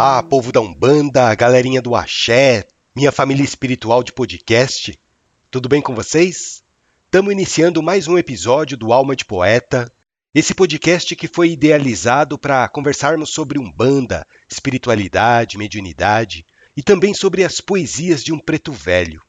Olá, 0.00 0.22
povo 0.22 0.52
da 0.52 0.60
Umbanda, 0.60 1.34
galerinha 1.34 1.82
do 1.82 1.96
Axé, 1.96 2.68
minha 2.94 3.10
família 3.10 3.42
espiritual 3.42 4.00
de 4.00 4.12
podcast. 4.12 4.96
Tudo 5.50 5.68
bem 5.68 5.82
com 5.82 5.92
vocês? 5.92 6.62
Estamos 7.06 7.32
iniciando 7.32 7.82
mais 7.82 8.06
um 8.06 8.16
episódio 8.16 8.76
do 8.76 8.92
Alma 8.92 9.16
de 9.16 9.24
Poeta, 9.24 9.90
esse 10.32 10.54
podcast 10.54 11.16
que 11.16 11.26
foi 11.26 11.50
idealizado 11.50 12.38
para 12.38 12.68
conversarmos 12.68 13.30
sobre 13.30 13.58
Umbanda, 13.58 14.24
espiritualidade, 14.48 15.58
mediunidade 15.58 16.46
e 16.76 16.82
também 16.82 17.12
sobre 17.12 17.42
as 17.42 17.60
poesias 17.60 18.22
de 18.22 18.32
um 18.32 18.38
preto 18.38 18.70
velho. 18.70 19.20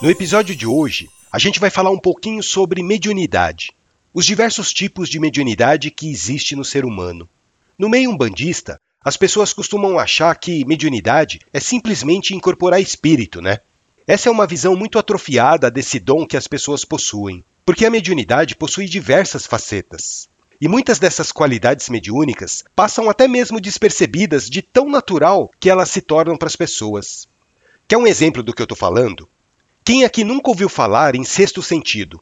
No 0.00 0.08
episódio 0.08 0.54
de 0.54 0.68
hoje, 0.68 1.08
a 1.34 1.38
gente 1.40 1.58
vai 1.58 1.68
falar 1.68 1.90
um 1.90 1.98
pouquinho 1.98 2.44
sobre 2.44 2.80
mediunidade, 2.80 3.72
os 4.14 4.24
diversos 4.24 4.72
tipos 4.72 5.08
de 5.08 5.18
mediunidade 5.18 5.90
que 5.90 6.08
existe 6.08 6.54
no 6.54 6.64
ser 6.64 6.84
humano. 6.84 7.28
No 7.76 7.88
meio 7.88 8.12
umbandista, 8.12 8.80
as 9.04 9.16
pessoas 9.16 9.52
costumam 9.52 9.98
achar 9.98 10.32
que 10.36 10.64
mediunidade 10.64 11.40
é 11.52 11.58
simplesmente 11.58 12.36
incorporar 12.36 12.80
espírito, 12.80 13.42
né? 13.42 13.58
Essa 14.06 14.28
é 14.28 14.32
uma 14.32 14.46
visão 14.46 14.76
muito 14.76 14.96
atrofiada 14.96 15.72
desse 15.72 15.98
dom 15.98 16.24
que 16.24 16.36
as 16.36 16.46
pessoas 16.46 16.84
possuem, 16.84 17.42
porque 17.66 17.84
a 17.84 17.90
mediunidade 17.90 18.54
possui 18.54 18.86
diversas 18.86 19.44
facetas. 19.44 20.28
E 20.60 20.68
muitas 20.68 21.00
dessas 21.00 21.32
qualidades 21.32 21.88
mediúnicas 21.88 22.62
passam 22.76 23.10
até 23.10 23.26
mesmo 23.26 23.60
despercebidas 23.60 24.48
de 24.48 24.62
tão 24.62 24.88
natural 24.88 25.50
que 25.58 25.68
elas 25.68 25.90
se 25.90 26.00
tornam 26.00 26.36
para 26.36 26.46
as 26.46 26.54
pessoas. 26.54 27.28
Quer 27.88 27.96
um 27.96 28.06
exemplo 28.06 28.40
do 28.40 28.54
que 28.54 28.62
eu 28.62 28.66
estou 28.66 28.78
falando? 28.78 29.28
Quem 29.84 30.02
aqui 30.02 30.24
nunca 30.24 30.48
ouviu 30.48 30.70
falar 30.70 31.14
em 31.14 31.24
sexto 31.24 31.62
sentido? 31.62 32.18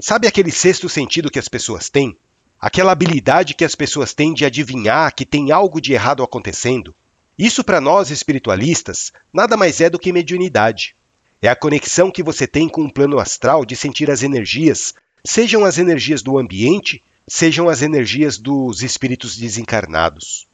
Sabe 0.00 0.26
aquele 0.26 0.50
sexto 0.50 0.88
sentido 0.88 1.30
que 1.30 1.38
as 1.38 1.48
pessoas 1.48 1.88
têm? 1.88 2.18
Aquela 2.58 2.90
habilidade 2.90 3.54
que 3.54 3.64
as 3.64 3.76
pessoas 3.76 4.12
têm 4.12 4.34
de 4.34 4.44
adivinhar 4.44 5.14
que 5.14 5.24
tem 5.24 5.52
algo 5.52 5.80
de 5.80 5.92
errado 5.92 6.24
acontecendo? 6.24 6.92
Isso 7.38 7.62
para 7.62 7.80
nós 7.80 8.10
espiritualistas 8.10 9.12
nada 9.32 9.56
mais 9.56 9.80
é 9.80 9.88
do 9.88 9.96
que 9.96 10.12
mediunidade. 10.12 10.96
É 11.40 11.46
a 11.46 11.54
conexão 11.54 12.10
que 12.10 12.20
você 12.20 12.48
tem 12.48 12.68
com 12.68 12.82
o 12.82 12.92
plano 12.92 13.20
astral 13.20 13.64
de 13.64 13.76
sentir 13.76 14.10
as 14.10 14.24
energias, 14.24 14.92
sejam 15.24 15.64
as 15.64 15.78
energias 15.78 16.20
do 16.20 16.36
ambiente, 16.36 17.00
sejam 17.28 17.68
as 17.68 17.80
energias 17.80 18.38
dos 18.38 18.82
espíritos 18.82 19.36
desencarnados. 19.36 20.48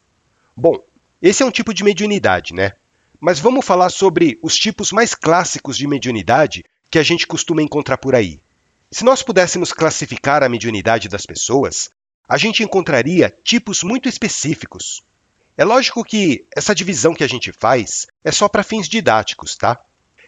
Bom, 0.55 0.79
esse 1.23 1.43
é 1.43 1.47
um 1.47 1.51
tipo 1.51 1.73
de 1.73 1.83
mediunidade, 1.83 2.53
né? 2.53 2.73
Mas 3.21 3.39
vamos 3.39 3.67
falar 3.67 3.91
sobre 3.91 4.39
os 4.43 4.57
tipos 4.57 4.93
mais 4.93 5.15
clássicos 5.15 5.77
de 5.77 5.87
mediunidade 5.87 6.65
que 6.91 6.99
a 6.99 7.03
gente 7.03 7.27
costuma 7.27 7.63
encontrar 7.63 7.99
por 7.99 8.15
aí. 8.15 8.41
Se 8.91 9.05
nós 9.05 9.23
pudéssemos 9.23 9.73
classificar 9.73 10.43
a 10.43 10.49
mediunidade 10.49 11.07
das 11.07 11.27
pessoas, 11.27 11.91
a 12.27 12.39
gente 12.39 12.63
encontraria 12.63 13.37
tipos 13.45 13.83
muito 13.83 14.09
específicos. 14.09 15.03
É 15.55 15.65
lógico 15.65 16.03
que 16.03 16.47
essa 16.57 16.75
divisão 16.75 17.13
que 17.13 17.23
a 17.23 17.29
gente 17.29 17.53
faz 17.53 18.07
é 18.25 18.33
só 18.33 18.49
para 18.49 18.63
fins 18.63 18.89
didáticos, 18.89 19.55
tá? 19.55 19.79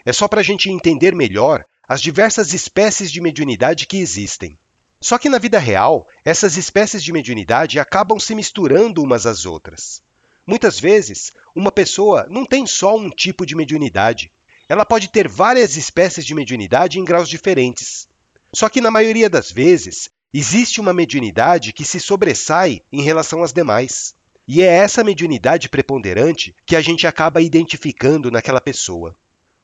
É 0.05 0.13
só 0.13 0.29
para 0.29 0.41
a 0.41 0.45
gente 0.45 0.69
entender 0.69 1.15
melhor 1.15 1.65
as 1.89 2.03
diversas 2.03 2.53
espécies 2.53 3.11
de 3.11 3.23
mediunidade 3.23 3.87
que 3.87 3.97
existem. 3.97 4.59
Só 5.01 5.19
que 5.19 5.31
na 5.31 5.39
vida 5.39 5.59
real, 5.59 6.07
essas 6.25 6.57
espécies 6.59 7.03
de 7.03 7.13
mediunidade 7.13 7.81
acabam 7.81 8.21
se 8.21 8.35
misturando 8.35 9.03
umas 9.03 9.25
às 9.27 9.47
outras. 9.47 10.03
Muitas 10.47 10.79
vezes, 10.79 11.33
uma 11.55 11.71
pessoa 11.71 12.27
não 12.29 12.45
tem 12.45 12.67
só 12.67 12.97
um 12.97 13.11
tipo 13.11 13.47
de 13.47 13.55
mediunidade. 13.55 14.31
Ela 14.69 14.85
pode 14.85 15.11
ter 15.11 15.29
várias 15.29 15.77
espécies 15.77 16.25
de 16.25 16.35
mediunidade 16.35 16.99
em 16.99 17.05
graus 17.05 17.29
diferentes. 17.29 18.09
Só 18.53 18.69
que, 18.69 18.81
na 18.81 18.91
maioria 18.91 19.31
das 19.31 19.51
vezes, 19.51 20.11
existe 20.33 20.81
uma 20.81 20.93
mediunidade 20.93 21.73
que 21.73 21.85
se 21.85 22.01
sobressai 22.01 22.83
em 22.93 23.03
relação 23.03 23.43
às 23.43 23.53
demais. 23.53 24.15
E 24.47 24.63
é 24.63 24.67
essa 24.67 25.05
mediunidade 25.05 25.69
preponderante 25.69 26.55
que 26.67 26.75
a 26.75 26.81
gente 26.81 27.07
acaba 27.07 27.41
identificando 27.41 28.31
naquela 28.31 28.61
pessoa. 28.61 29.17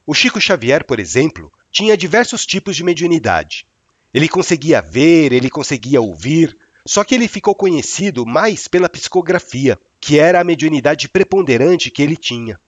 O 0.07 0.15
Chico 0.15 0.41
Xavier, 0.41 0.87
por 0.87 1.01
exemplo, 1.01 1.53
tinha 1.71 1.97
diversos 1.97 2.47
tipos 2.47 2.77
de 2.77 2.85
mediunidade. 2.85 3.67
Ele 4.15 4.29
conseguia 4.29 4.81
ver, 4.81 5.33
ele 5.33 5.51
conseguia 5.51 6.01
ouvir, 6.01 6.57
só 6.87 7.05
que 7.05 7.15
ele 7.15 7.29
ficou 7.29 7.55
conhecido 7.55 8.25
mais 8.25 8.69
pela 8.69 8.89
psicografia, 8.89 9.79
que 10.01 10.19
era 10.19 10.41
a 10.41 10.45
mediunidade 10.45 11.09
preponderante 11.09 11.91
que 11.91 12.03
ele 12.03 12.17
tinha. 12.17 12.59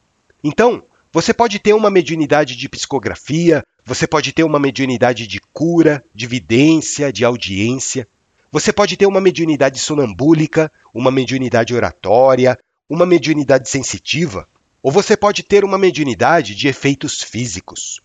Então, 0.43 0.83
você 1.13 1.35
pode 1.35 1.59
ter 1.59 1.73
uma 1.73 1.91
mediunidade 1.91 2.57
de 2.57 2.69
psicografia, 2.69 3.65
você 3.85 4.07
pode 4.07 4.33
ter 4.33 4.45
uma 4.45 4.59
mediunidade 4.59 5.27
de 5.27 5.41
cura, 5.53 6.05
de 6.15 6.27
vidência, 6.27 7.13
de 7.13 7.25
audiência. 7.25 8.07
Você 8.53 8.73
pode 8.73 8.97
ter 8.97 9.07
uma 9.07 9.21
mediunidade 9.21 9.79
sonambúlica, 9.79 10.71
uma 10.95 11.11
mediunidade 11.11 11.75
oratória, 11.75 12.59
uma 12.89 13.07
mediunidade 13.07 13.69
sensitiva, 13.69 14.49
ou 14.83 14.91
você 14.91 15.17
pode 15.17 15.43
ter 15.43 15.65
uma 15.65 15.79
mediunidade 15.79 16.55
de 16.55 16.69
efeitos 16.69 17.23
físicos. 17.23 18.01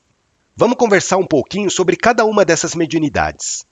Vamos 0.55 0.77
conversar 0.77 1.17
um 1.17 1.25
pouquinho 1.25 1.69
sobre 1.69 1.95
cada 1.95 2.25
uma 2.25 2.45
dessas 2.45 2.75
mediunidades. 2.75 3.65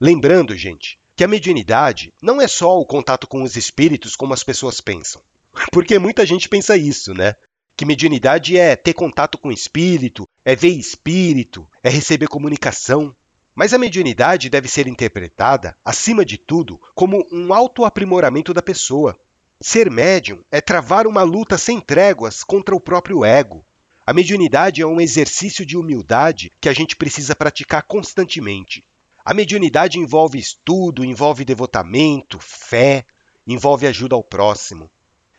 Lembrando, 0.00 0.56
gente, 0.56 0.98
que 1.16 1.24
a 1.24 1.28
mediunidade 1.28 2.12
não 2.20 2.40
é 2.40 2.48
só 2.48 2.76
o 2.78 2.86
contato 2.86 3.26
com 3.26 3.42
os 3.42 3.56
espíritos 3.56 4.16
como 4.16 4.34
as 4.34 4.42
pessoas 4.42 4.80
pensam. 4.80 5.22
Porque 5.70 5.98
muita 5.98 6.26
gente 6.26 6.48
pensa 6.48 6.76
isso, 6.76 7.14
né? 7.14 7.34
Que 7.76 7.84
mediunidade 7.84 8.56
é 8.56 8.76
ter 8.76 8.94
contato 8.94 9.36
com 9.38 9.50
espírito, 9.50 10.28
é 10.44 10.54
ver 10.54 10.68
espírito, 10.68 11.68
é 11.82 11.88
receber 11.88 12.28
comunicação. 12.28 13.14
Mas 13.54 13.72
a 13.72 13.78
mediunidade 13.78 14.50
deve 14.50 14.68
ser 14.68 14.86
interpretada, 14.88 15.76
acima 15.84 16.24
de 16.24 16.38
tudo, 16.38 16.80
como 16.94 17.26
um 17.30 17.52
autoaprimoramento 17.54 18.52
da 18.52 18.62
pessoa. 18.62 19.18
Ser 19.60 19.90
médium 19.90 20.42
é 20.50 20.60
travar 20.60 21.06
uma 21.06 21.22
luta 21.22 21.56
sem 21.56 21.80
tréguas 21.80 22.42
contra 22.42 22.74
o 22.74 22.80
próprio 22.80 23.24
ego. 23.24 23.64
A 24.06 24.12
mediunidade 24.12 24.82
é 24.82 24.86
um 24.86 25.00
exercício 25.00 25.64
de 25.64 25.76
humildade 25.76 26.50
que 26.60 26.68
a 26.68 26.72
gente 26.72 26.96
precisa 26.96 27.34
praticar 27.34 27.84
constantemente. 27.84 28.84
A 29.24 29.32
mediunidade 29.32 29.98
envolve 29.98 30.38
estudo, 30.38 31.02
envolve 31.02 31.46
devotamento, 31.46 32.38
fé, 32.38 33.06
envolve 33.46 33.86
ajuda 33.86 34.14
ao 34.14 34.22
próximo. 34.22 34.90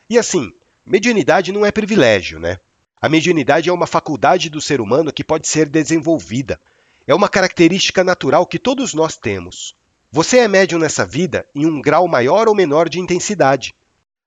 E 0.09 0.17
assim, 0.17 0.51
mediunidade 0.83 1.51
não 1.51 1.63
é 1.63 1.71
privilégio, 1.71 2.39
né? 2.39 2.57
A 2.99 3.07
mediunidade 3.07 3.69
é 3.69 3.73
uma 3.73 3.85
faculdade 3.85 4.49
do 4.49 4.59
ser 4.59 4.81
humano 4.81 5.13
que 5.13 5.23
pode 5.23 5.47
ser 5.47 5.69
desenvolvida. 5.69 6.59
É 7.05 7.13
uma 7.13 7.29
característica 7.29 8.03
natural 8.03 8.47
que 8.47 8.57
todos 8.57 8.95
nós 8.95 9.17
temos. 9.17 9.75
Você 10.11 10.39
é 10.39 10.47
médium 10.47 10.79
nessa 10.79 11.05
vida 11.05 11.47
em 11.53 11.67
um 11.67 11.79
grau 11.79 12.07
maior 12.07 12.47
ou 12.47 12.55
menor 12.55 12.89
de 12.89 12.99
intensidade. 12.99 13.75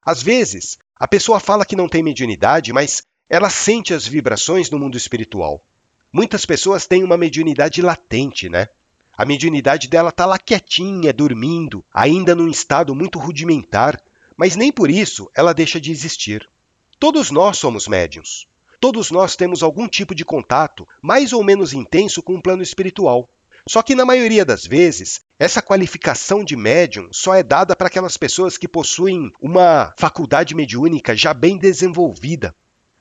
Às 0.05 0.23
vezes, 0.23 0.79
a 0.95 1.09
pessoa 1.09 1.41
fala 1.41 1.65
que 1.65 1.75
não 1.75 1.89
tem 1.89 2.03
mediunidade, 2.03 2.73
mas 2.73 3.03
ela 3.29 3.51
sente 3.51 3.93
as 3.93 4.07
vibrações 4.07 4.71
no 4.71 4.79
mundo 4.79 4.97
espiritual. 4.97 5.61
Muitas 6.13 6.47
pessoas 6.47 6.87
têm 6.87 7.03
uma 7.03 7.17
mediunidade 7.17 7.83
latente, 7.83 8.49
né? 8.49 8.69
A 9.19 9.25
mediunidade 9.25 9.89
dela 9.89 10.11
está 10.11 10.25
lá 10.25 10.39
quietinha, 10.39 11.13
dormindo, 11.13 11.85
ainda 11.93 12.37
num 12.37 12.49
estado 12.49 12.95
muito 12.95 13.19
rudimentar, 13.19 14.01
mas 14.37 14.55
nem 14.55 14.71
por 14.71 14.89
isso 14.89 15.29
ela 15.37 15.53
deixa 15.53 15.81
de 15.81 15.91
existir. 15.91 16.49
Todos 17.01 17.33
nós 17.33 17.59
somos 17.59 17.89
médiums. 17.89 18.47
Todos 18.79 19.11
nós 19.11 19.35
temos 19.35 19.61
algum 19.61 19.89
tipo 19.89 20.15
de 20.15 20.25
contato, 20.25 20.87
mais 21.03 21.33
ou 21.33 21.43
menos 21.43 21.73
intenso, 21.73 22.23
com 22.23 22.37
o 22.37 22.41
plano 22.41 22.63
espiritual. 22.63 23.29
Só 23.67 23.83
que 23.83 23.97
na 23.97 24.05
maioria 24.05 24.45
das 24.45 24.65
vezes, 24.65 25.19
essa 25.37 25.61
qualificação 25.61 26.45
de 26.45 26.55
médium 26.57 27.09
só 27.11 27.35
é 27.35 27.43
dada 27.43 27.75
para 27.75 27.89
aquelas 27.89 28.17
pessoas 28.17 28.57
que 28.57 28.69
possuem 28.69 29.33
uma 29.41 29.93
faculdade 29.99 30.55
mediúnica 30.55 31.17
já 31.17 31.35
bem 31.35 31.59
desenvolvida. 31.59 32.55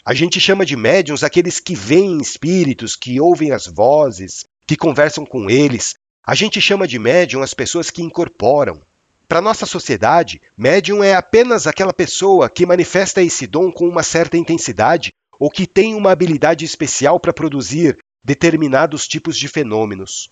A 0.04 0.16
gente 0.16 0.40
chama 0.40 0.66
de 0.66 0.76
médiums 0.76 1.24
aqueles 1.24 1.60
que 1.60 1.76
veem 1.76 2.18
espíritos, 2.18 2.96
que 2.96 3.22
ouvem 3.22 3.52
as 3.52 3.68
vozes, 3.68 4.46
que 4.66 4.76
conversam 4.76 5.24
com 5.24 5.48
eles, 5.48 5.94
a 6.28 6.36
gente 6.36 6.60
chama 6.60 6.86
de 6.86 7.00
médium 7.00 7.42
as 7.42 7.54
pessoas 7.54 7.90
que 7.90 8.04
incorporam. 8.04 8.82
Para 9.30 9.40
nossa 9.40 9.66
sociedade, 9.66 10.42
médium 10.58 11.02
é 11.02 11.16
apenas 11.16 11.66
aquela 11.66 11.94
pessoa 11.94 12.50
que 12.50 12.66
manifesta 12.66 13.24
esse 13.24 13.48
dom 13.48 13.72
com 13.72 13.88
uma 13.88 14.04
certa 14.04 14.36
intensidade 14.36 15.14
ou 15.40 15.50
que 15.50 15.66
tem 15.66 15.96
uma 15.96 16.12
habilidade 16.12 16.66
especial 16.66 17.18
para 17.18 17.32
produzir 17.32 17.98
determinados 18.26 19.08
tipos 19.08 19.38
de 19.38 19.48
fenômenos. 19.48 20.30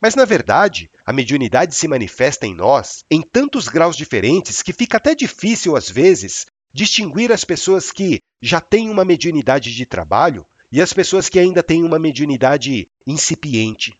Mas, 0.00 0.16
na 0.16 0.24
verdade, 0.24 0.90
a 1.04 1.12
mediunidade 1.12 1.76
se 1.76 1.86
manifesta 1.86 2.44
em 2.44 2.54
nós 2.54 3.04
em 3.08 3.22
tantos 3.22 3.68
graus 3.68 3.96
diferentes 3.96 4.64
que 4.64 4.72
fica 4.72 4.96
até 4.96 5.14
difícil, 5.14 5.76
às 5.76 5.88
vezes, 5.88 6.46
distinguir 6.74 7.30
as 7.30 7.44
pessoas 7.44 7.92
que 7.92 8.18
já 8.42 8.60
têm 8.60 8.90
uma 8.90 9.04
mediunidade 9.04 9.72
de 9.72 9.86
trabalho 9.86 10.44
e 10.72 10.82
as 10.82 10.92
pessoas 10.92 11.28
que 11.28 11.38
ainda 11.38 11.62
têm 11.62 11.84
uma 11.84 12.00
mediunidade 12.00 12.88
incipiente. 13.06 13.94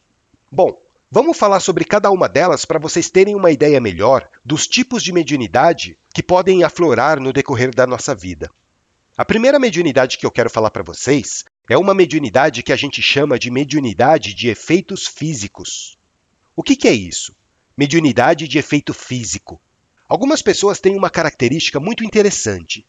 Bom, 0.50 0.85
Vamos 1.18 1.38
falar 1.38 1.60
sobre 1.60 1.82
cada 1.82 2.10
uma 2.10 2.28
delas 2.28 2.66
para 2.66 2.78
vocês 2.78 3.10
terem 3.10 3.34
uma 3.34 3.50
ideia 3.50 3.80
melhor 3.80 4.28
dos 4.44 4.68
tipos 4.68 5.02
de 5.02 5.14
mediunidade 5.14 5.98
que 6.12 6.22
podem 6.22 6.62
aflorar 6.62 7.18
no 7.18 7.32
decorrer 7.32 7.74
da 7.74 7.86
nossa 7.86 8.14
vida. 8.14 8.50
A 9.16 9.24
primeira 9.24 9.58
mediunidade 9.58 10.18
que 10.18 10.26
eu 10.26 10.30
quero 10.30 10.50
falar 10.50 10.70
para 10.70 10.82
vocês 10.82 11.42
é 11.70 11.78
uma 11.78 11.94
mediunidade 11.94 12.62
que 12.62 12.70
a 12.70 12.76
gente 12.76 13.00
chama 13.00 13.38
de 13.38 13.50
mediunidade 13.50 14.34
de 14.34 14.48
efeitos 14.48 15.06
físicos. 15.06 15.96
O 16.54 16.62
que, 16.62 16.76
que 16.76 16.86
é 16.86 16.92
isso? 16.92 17.34
Mediunidade 17.74 18.46
de 18.46 18.58
efeito 18.58 18.92
físico. 18.92 19.58
Algumas 20.06 20.42
pessoas 20.42 20.80
têm 20.80 20.94
uma 20.98 21.08
característica 21.08 21.80
muito 21.80 22.04
interessante. 22.04 22.84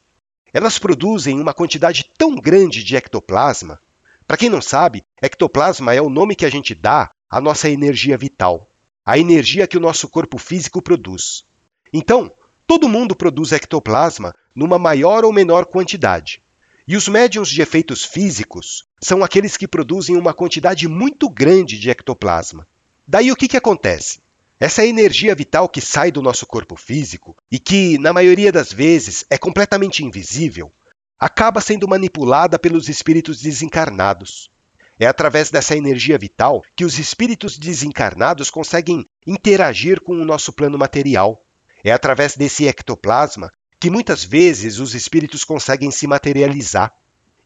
Elas 0.52 0.78
produzem 0.78 1.40
uma 1.40 1.54
quantidade 1.54 2.12
tão 2.18 2.36
grande 2.36 2.84
de 2.84 2.98
ectoplasma. 2.98 3.80
Para 4.28 4.36
quem 4.36 4.50
não 4.50 4.62
sabe, 4.62 5.02
ectoplasma 5.22 5.94
é 5.94 6.02
o 6.02 6.10
nome 6.10 6.36
que 6.36 6.46
a 6.46 6.50
gente 6.50 6.76
dá 6.76 7.10
à 7.30 7.42
nossa 7.42 7.70
energia 7.70 8.18
vital, 8.18 8.68
a 9.06 9.18
energia 9.18 9.68
que 9.68 9.78
o 9.78 9.82
nosso 9.82 10.10
corpo 10.10 10.38
físico 10.38 10.82
produz. 10.82 11.46
Então, 11.94 12.32
todo 12.66 12.90
mundo 12.90 13.16
produz 13.16 13.52
ectoplasma 13.52 14.36
numa 14.56 14.78
maior 14.78 15.24
ou 15.24 15.32
menor 15.32 15.66
quantidade. 15.66 16.42
E 16.88 16.96
os 16.96 17.08
médiums 17.08 17.50
de 17.50 17.62
efeitos 17.62 18.04
físicos 18.04 18.84
são 19.02 19.24
aqueles 19.24 19.58
que 19.58 19.68
produzem 19.68 20.16
uma 20.16 20.34
quantidade 20.34 20.88
muito 20.88 21.30
grande 21.30 21.78
de 21.78 21.90
ectoplasma. 21.90 22.66
Daí 23.08 23.32
o 23.32 23.36
que, 23.36 23.48
que 23.48 23.58
acontece? 23.58 24.20
Essa 24.60 24.86
energia 24.86 25.36
vital 25.36 25.70
que 25.70 25.80
sai 25.80 26.12
do 26.12 26.22
nosso 26.22 26.48
corpo 26.48 26.76
físico 26.76 27.36
e 27.52 27.60
que, 27.60 27.98
na 27.98 28.12
maioria 28.12 28.52
das 28.52 28.74
vezes, 28.74 29.24
é 29.30 29.38
completamente 29.38 30.04
invisível, 30.04 30.72
acaba 31.20 31.62
sendo 31.62 31.88
manipulada 31.88 32.58
pelos 32.58 32.90
espíritos 32.90 33.42
desencarnados. 33.42 34.50
É 35.00 35.06
através 35.06 35.50
dessa 35.52 35.76
energia 35.76 36.18
vital 36.18 36.64
que 36.76 36.86
os 36.86 36.98
espíritos 36.98 37.58
desencarnados 37.58 38.50
conseguem 38.50 39.04
interagir 39.26 40.02
com 40.02 40.14
o 40.14 40.26
nosso 40.26 40.52
plano 40.52 40.78
material. 40.78 41.44
É 41.84 41.92
através 41.92 42.36
desse 42.36 42.68
ectoplasma 42.68 43.52
que 43.80 43.90
muitas 43.90 44.24
vezes 44.24 44.80
os 44.80 44.96
espíritos 44.96 45.44
conseguem 45.44 45.92
se 45.92 46.08
materializar. 46.08 46.94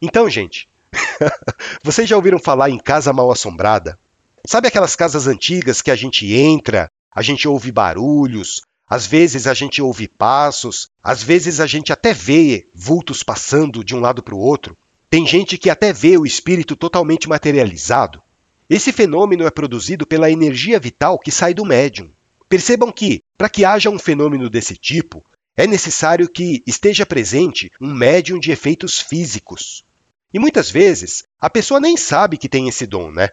Então, 0.00 0.28
gente, 0.30 0.68
vocês 1.84 2.08
já 2.08 2.16
ouviram 2.16 2.38
falar 2.38 2.70
em 2.70 2.78
casa 2.78 3.12
mal 3.12 3.30
assombrada? 3.30 3.98
Sabe 4.46 4.68
aquelas 4.68 4.96
casas 4.96 5.26
antigas 5.26 5.82
que 5.82 5.90
a 5.90 5.96
gente 5.96 6.34
entra 6.34 6.88
a 7.14 7.20
gente 7.20 7.46
ouve 7.46 7.70
barulhos, 7.70 8.62
às 8.88 9.06
vezes 9.06 9.46
a 9.46 9.54
gente 9.54 9.82
ouve 9.82 10.08
passos, 10.08 10.86
às 11.02 11.22
vezes 11.22 11.60
a 11.60 11.66
gente 11.66 11.92
até 11.92 12.12
vê 12.14 12.66
vultos 12.74 13.22
passando 13.22 13.84
de 13.84 13.94
um 13.94 14.00
lado 14.00 14.22
para 14.22 14.34
o 14.34 14.38
outro. 14.38 14.76
Tem 15.12 15.26
gente 15.26 15.58
que 15.58 15.68
até 15.68 15.92
vê 15.92 16.16
o 16.16 16.24
espírito 16.24 16.74
totalmente 16.74 17.28
materializado. 17.28 18.22
Esse 18.66 18.90
fenômeno 18.90 19.46
é 19.46 19.50
produzido 19.50 20.06
pela 20.06 20.30
energia 20.30 20.80
vital 20.80 21.18
que 21.18 21.30
sai 21.30 21.52
do 21.52 21.66
médium. 21.66 22.08
Percebam 22.48 22.90
que, 22.90 23.20
para 23.36 23.50
que 23.50 23.62
haja 23.62 23.90
um 23.90 23.98
fenômeno 23.98 24.48
desse 24.48 24.74
tipo, 24.74 25.22
é 25.54 25.66
necessário 25.66 26.30
que 26.30 26.62
esteja 26.66 27.04
presente 27.04 27.70
um 27.78 27.92
médium 27.92 28.38
de 28.38 28.52
efeitos 28.52 29.00
físicos. 29.00 29.84
E 30.32 30.38
muitas 30.38 30.70
vezes 30.70 31.24
a 31.38 31.50
pessoa 31.50 31.78
nem 31.78 31.94
sabe 31.94 32.38
que 32.38 32.48
tem 32.48 32.66
esse 32.66 32.86
dom, 32.86 33.10
né? 33.10 33.28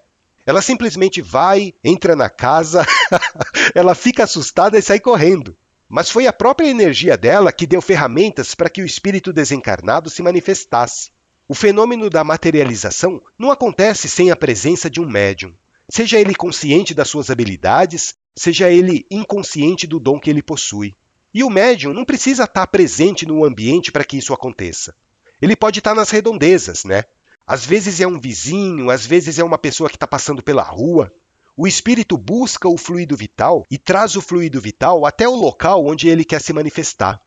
Ela 0.45 0.61
simplesmente 0.61 1.21
vai, 1.21 1.73
entra 1.81 2.13
na 2.13 2.29
casa, 2.29 2.85
ela 3.73 3.95
fica 3.95 4.25
assustada 4.25 4.77
e 4.77 4.81
sai 4.81 4.99
correndo. 4.99 5.55
Mas 5.87 6.11
foi 6.11 6.27
a 6.27 6.33
própria 6.33 6.67
energia 6.67 7.17
dela 7.17 7.53
que 7.53 7.65
deu 7.65 7.81
ferramentas 7.81 8.53
para 8.53 8.69
que 8.69 8.81
o 8.81 8.85
espírito 8.85 9.31
desencarnado 9.31 10.09
se 10.09 10.21
manifestasse. 10.21 11.17
O 11.51 11.55
fenômeno 11.55 12.11
da 12.11 12.23
materialização 12.23 13.19
não 13.35 13.51
acontece 13.51 14.07
sem 14.07 14.29
a 14.29 14.35
presença 14.35 14.87
de 14.87 15.01
um 15.01 15.09
médium, 15.09 15.55
seja 15.89 16.19
ele 16.19 16.35
consciente 16.35 16.93
das 16.93 17.09
suas 17.09 17.31
habilidades, 17.31 18.13
seja 18.35 18.69
ele 18.69 19.03
inconsciente 19.09 19.87
do 19.87 19.99
dom 19.99 20.19
que 20.19 20.29
ele 20.29 20.43
possui. 20.43 20.93
E 21.33 21.43
o 21.43 21.49
médium 21.49 21.91
não 21.91 22.05
precisa 22.05 22.43
estar 22.43 22.67
presente 22.67 23.25
no 23.25 23.43
ambiente 23.43 23.91
para 23.91 24.03
que 24.03 24.15
isso 24.15 24.31
aconteça. 24.31 24.93
Ele 25.41 25.55
pode 25.55 25.79
estar 25.79 25.95
nas 25.95 26.11
redondezas, 26.11 26.83
né? 26.83 27.05
Às 27.47 27.65
vezes 27.65 27.99
é 27.99 28.05
um 28.05 28.19
vizinho, 28.19 28.91
às 28.91 29.03
vezes 29.07 29.39
é 29.39 29.43
uma 29.43 29.57
pessoa 29.57 29.89
que 29.89 29.95
está 29.95 30.05
passando 30.05 30.43
pela 30.43 30.61
rua. 30.61 31.11
O 31.57 31.65
espírito 31.65 32.15
busca 32.15 32.69
o 32.69 32.77
fluido 32.77 33.17
vital 33.17 33.65
e 33.71 33.79
traz 33.79 34.15
o 34.15 34.21
fluido 34.21 34.61
vital 34.61 35.03
até 35.03 35.27
o 35.27 35.35
local 35.35 35.83
onde 35.87 36.09
ele 36.09 36.23
quer 36.23 36.41
se 36.41 36.53
manifestar. 36.53 37.19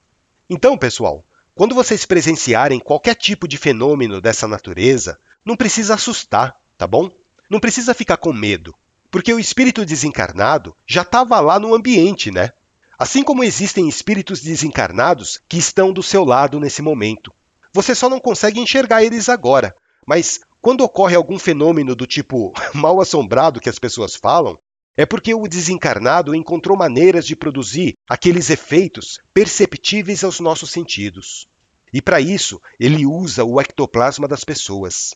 Então, 0.48 0.78
pessoal, 0.78 1.24
quando 1.54 1.74
vocês 1.74 2.06
presenciarem 2.06 2.80
qualquer 2.80 3.14
tipo 3.14 3.46
de 3.46 3.58
fenômeno 3.58 4.20
dessa 4.20 4.48
natureza, 4.48 5.18
não 5.44 5.56
precisa 5.56 5.94
assustar, 5.94 6.56
tá 6.78 6.86
bom? 6.86 7.10
Não 7.48 7.60
precisa 7.60 7.92
ficar 7.92 8.16
com 8.16 8.32
medo, 8.32 8.74
porque 9.10 9.32
o 9.32 9.38
espírito 9.38 9.84
desencarnado 9.84 10.74
já 10.86 11.02
estava 11.02 11.38
lá 11.40 11.58
no 11.58 11.74
ambiente, 11.74 12.30
né? 12.30 12.50
Assim 12.98 13.22
como 13.22 13.44
existem 13.44 13.88
espíritos 13.88 14.40
desencarnados 14.40 15.40
que 15.48 15.58
estão 15.58 15.92
do 15.92 16.02
seu 16.02 16.24
lado 16.24 16.58
nesse 16.58 16.80
momento. 16.80 17.32
Você 17.72 17.94
só 17.94 18.08
não 18.08 18.20
consegue 18.20 18.60
enxergar 18.60 19.02
eles 19.02 19.28
agora, 19.28 19.74
mas 20.06 20.40
quando 20.60 20.82
ocorre 20.82 21.16
algum 21.16 21.38
fenômeno 21.38 21.94
do 21.94 22.06
tipo 22.06 22.52
mal 22.72 23.00
assombrado 23.00 23.60
que 23.60 23.68
as 23.68 23.78
pessoas 23.78 24.14
falam, 24.14 24.58
é 24.96 25.06
porque 25.06 25.34
o 25.34 25.48
desencarnado 25.48 26.34
encontrou 26.34 26.76
maneiras 26.76 27.26
de 27.26 27.34
produzir 27.34 27.94
aqueles 28.08 28.50
efeitos 28.50 29.20
perceptíveis 29.32 30.22
aos 30.22 30.40
nossos 30.40 30.70
sentidos. 30.70 31.46
E 31.92 32.00
para 32.00 32.20
isso, 32.20 32.60
ele 32.78 33.06
usa 33.06 33.44
o 33.44 33.60
ectoplasma 33.60 34.26
das 34.26 34.44
pessoas. 34.44 35.14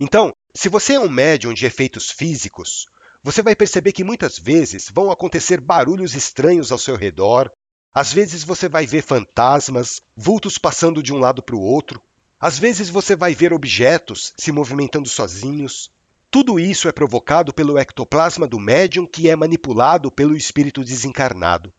Então, 0.00 0.32
se 0.54 0.68
você 0.68 0.94
é 0.94 1.00
um 1.00 1.08
médium 1.08 1.52
de 1.52 1.66
efeitos 1.66 2.10
físicos, 2.10 2.86
você 3.22 3.42
vai 3.42 3.54
perceber 3.54 3.92
que 3.92 4.04
muitas 4.04 4.38
vezes 4.38 4.90
vão 4.92 5.10
acontecer 5.10 5.60
barulhos 5.60 6.14
estranhos 6.14 6.70
ao 6.70 6.78
seu 6.78 6.96
redor, 6.96 7.50
às 7.92 8.12
vezes 8.12 8.44
você 8.44 8.68
vai 8.68 8.86
ver 8.86 9.02
fantasmas, 9.02 10.00
vultos 10.16 10.58
passando 10.58 11.02
de 11.02 11.12
um 11.12 11.18
lado 11.18 11.42
para 11.42 11.56
o 11.56 11.60
outro, 11.60 12.02
às 12.40 12.58
vezes 12.58 12.88
você 12.88 13.16
vai 13.16 13.34
ver 13.34 13.52
objetos 13.52 14.32
se 14.36 14.52
movimentando 14.52 15.08
sozinhos. 15.08 15.90
Tudo 16.30 16.60
isso 16.60 16.88
é 16.88 16.92
provocado 16.92 17.54
pelo 17.54 17.78
ectoplasma 17.78 18.46
do 18.46 18.60
médium 18.60 19.06
que 19.06 19.30
é 19.30 19.34
manipulado 19.34 20.12
pelo 20.12 20.36
espírito 20.36 20.84
desencarnado. 20.84 21.72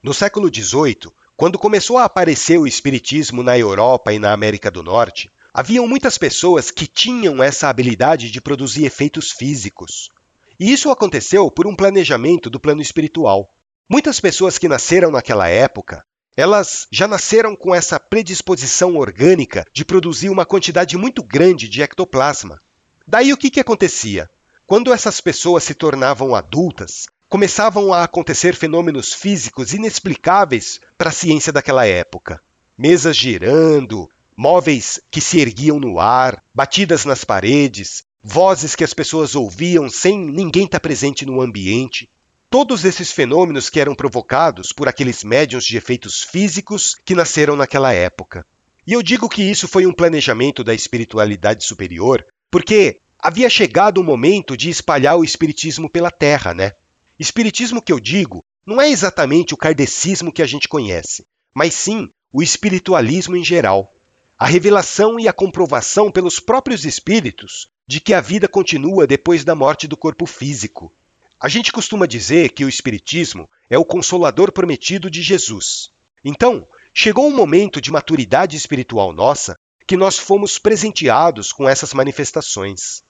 No 0.00 0.14
século 0.14 0.48
XVIII, 0.48 1.10
quando 1.36 1.58
começou 1.58 1.98
a 1.98 2.04
aparecer 2.04 2.56
o 2.56 2.68
espiritismo 2.68 3.42
na 3.42 3.58
Europa 3.58 4.12
e 4.12 4.18
na 4.20 4.32
América 4.32 4.70
do 4.70 4.80
Norte, 4.80 5.28
haviam 5.52 5.88
muitas 5.88 6.16
pessoas 6.16 6.70
que 6.70 6.86
tinham 6.86 7.42
essa 7.42 7.68
habilidade 7.68 8.30
de 8.30 8.40
produzir 8.40 8.84
efeitos 8.84 9.32
físicos. 9.32 10.10
E 10.58 10.72
isso 10.72 10.90
aconteceu 10.90 11.50
por 11.50 11.66
um 11.66 11.74
planejamento 11.74 12.48
do 12.48 12.60
plano 12.60 12.80
espiritual. 12.80 13.52
Muitas 13.88 14.20
pessoas 14.20 14.56
que 14.56 14.68
nasceram 14.68 15.10
naquela 15.10 15.48
época 15.48 16.04
elas 16.36 16.86
já 16.90 17.08
nasceram 17.08 17.56
com 17.56 17.74
essa 17.74 17.98
predisposição 17.98 18.96
orgânica 18.96 19.66
de 19.72 19.84
produzir 19.84 20.30
uma 20.30 20.46
quantidade 20.46 20.96
muito 20.96 21.22
grande 21.22 21.68
de 21.68 21.82
ectoplasma. 21.82 22.58
Daí 23.06 23.32
o 23.32 23.36
que, 23.36 23.50
que 23.50 23.60
acontecia? 23.60 24.30
Quando 24.66 24.92
essas 24.92 25.20
pessoas 25.20 25.64
se 25.64 25.74
tornavam 25.74 26.34
adultas, 26.34 27.08
começavam 27.28 27.92
a 27.92 28.04
acontecer 28.04 28.54
fenômenos 28.54 29.12
físicos 29.12 29.72
inexplicáveis 29.72 30.80
para 30.98 31.10
a 31.10 31.12
ciência 31.12 31.52
daquela 31.52 31.86
época. 31.86 32.40
Mesas 32.76 33.16
girando, 33.16 34.10
móveis 34.36 35.00
que 35.10 35.20
se 35.20 35.38
erguiam 35.38 35.78
no 35.78 36.00
ar, 36.00 36.42
batidas 36.54 37.04
nas 37.04 37.24
paredes, 37.24 38.02
vozes 38.22 38.74
que 38.74 38.84
as 38.84 38.94
pessoas 38.94 39.34
ouviam 39.34 39.88
sem 39.88 40.18
ninguém 40.18 40.64
estar 40.64 40.80
presente 40.80 41.24
no 41.24 41.40
ambiente. 41.40 42.08
Todos 42.48 42.84
esses 42.84 43.12
fenômenos 43.12 43.70
que 43.70 43.78
eram 43.78 43.94
provocados 43.94 44.72
por 44.72 44.88
aqueles 44.88 45.22
médiums 45.22 45.64
de 45.64 45.76
efeitos 45.76 46.22
físicos 46.22 46.96
que 47.04 47.14
nasceram 47.14 47.54
naquela 47.54 47.92
época. 47.92 48.44
E 48.86 48.92
eu 48.92 49.02
digo 49.02 49.28
que 49.28 49.42
isso 49.42 49.68
foi 49.68 49.86
um 49.86 49.92
planejamento 49.92 50.64
da 50.64 50.74
espiritualidade 50.74 51.64
superior, 51.64 52.26
porque 52.50 52.98
havia 53.18 53.48
chegado 53.48 53.98
o 53.98 54.04
momento 54.04 54.56
de 54.56 54.68
espalhar 54.68 55.16
o 55.16 55.24
espiritismo 55.24 55.88
pela 55.88 56.10
terra, 56.10 56.52
né? 56.52 56.72
Espiritismo 57.18 57.82
que 57.82 57.92
eu 57.92 58.00
digo 58.00 58.42
não 58.66 58.80
é 58.80 58.88
exatamente 58.88 59.54
o 59.54 59.56
kardecismo 59.56 60.32
que 60.32 60.42
a 60.42 60.46
gente 60.46 60.68
conhece, 60.68 61.24
mas 61.54 61.74
sim 61.74 62.08
o 62.32 62.42
espiritualismo 62.42 63.36
em 63.36 63.44
geral. 63.44 63.92
A 64.38 64.46
revelação 64.46 65.20
e 65.20 65.28
a 65.28 65.32
comprovação 65.32 66.10
pelos 66.10 66.40
próprios 66.40 66.84
espíritos 66.84 67.68
de 67.86 68.00
que 68.00 68.14
a 68.14 68.20
vida 68.20 68.48
continua 68.48 69.06
depois 69.06 69.44
da 69.44 69.54
morte 69.54 69.86
do 69.86 69.96
corpo 69.96 70.24
físico. 70.24 70.92
A 71.40 71.48
gente 71.48 71.72
costuma 71.72 72.06
dizer 72.06 72.50
que 72.50 72.64
o 72.64 72.68
Espiritismo 72.68 73.50
é 73.68 73.76
o 73.76 73.84
consolador 73.84 74.52
prometido 74.52 75.10
de 75.10 75.22
Jesus. 75.22 75.90
Então, 76.24 76.66
chegou 76.94 77.26
um 77.26 77.34
momento 77.34 77.80
de 77.80 77.90
maturidade 77.90 78.56
espiritual 78.56 79.12
nossa 79.12 79.56
que 79.86 79.96
nós 79.96 80.18
fomos 80.18 80.58
presenteados 80.58 81.52
com 81.52 81.68
essas 81.68 81.92
manifestações. 81.92 83.02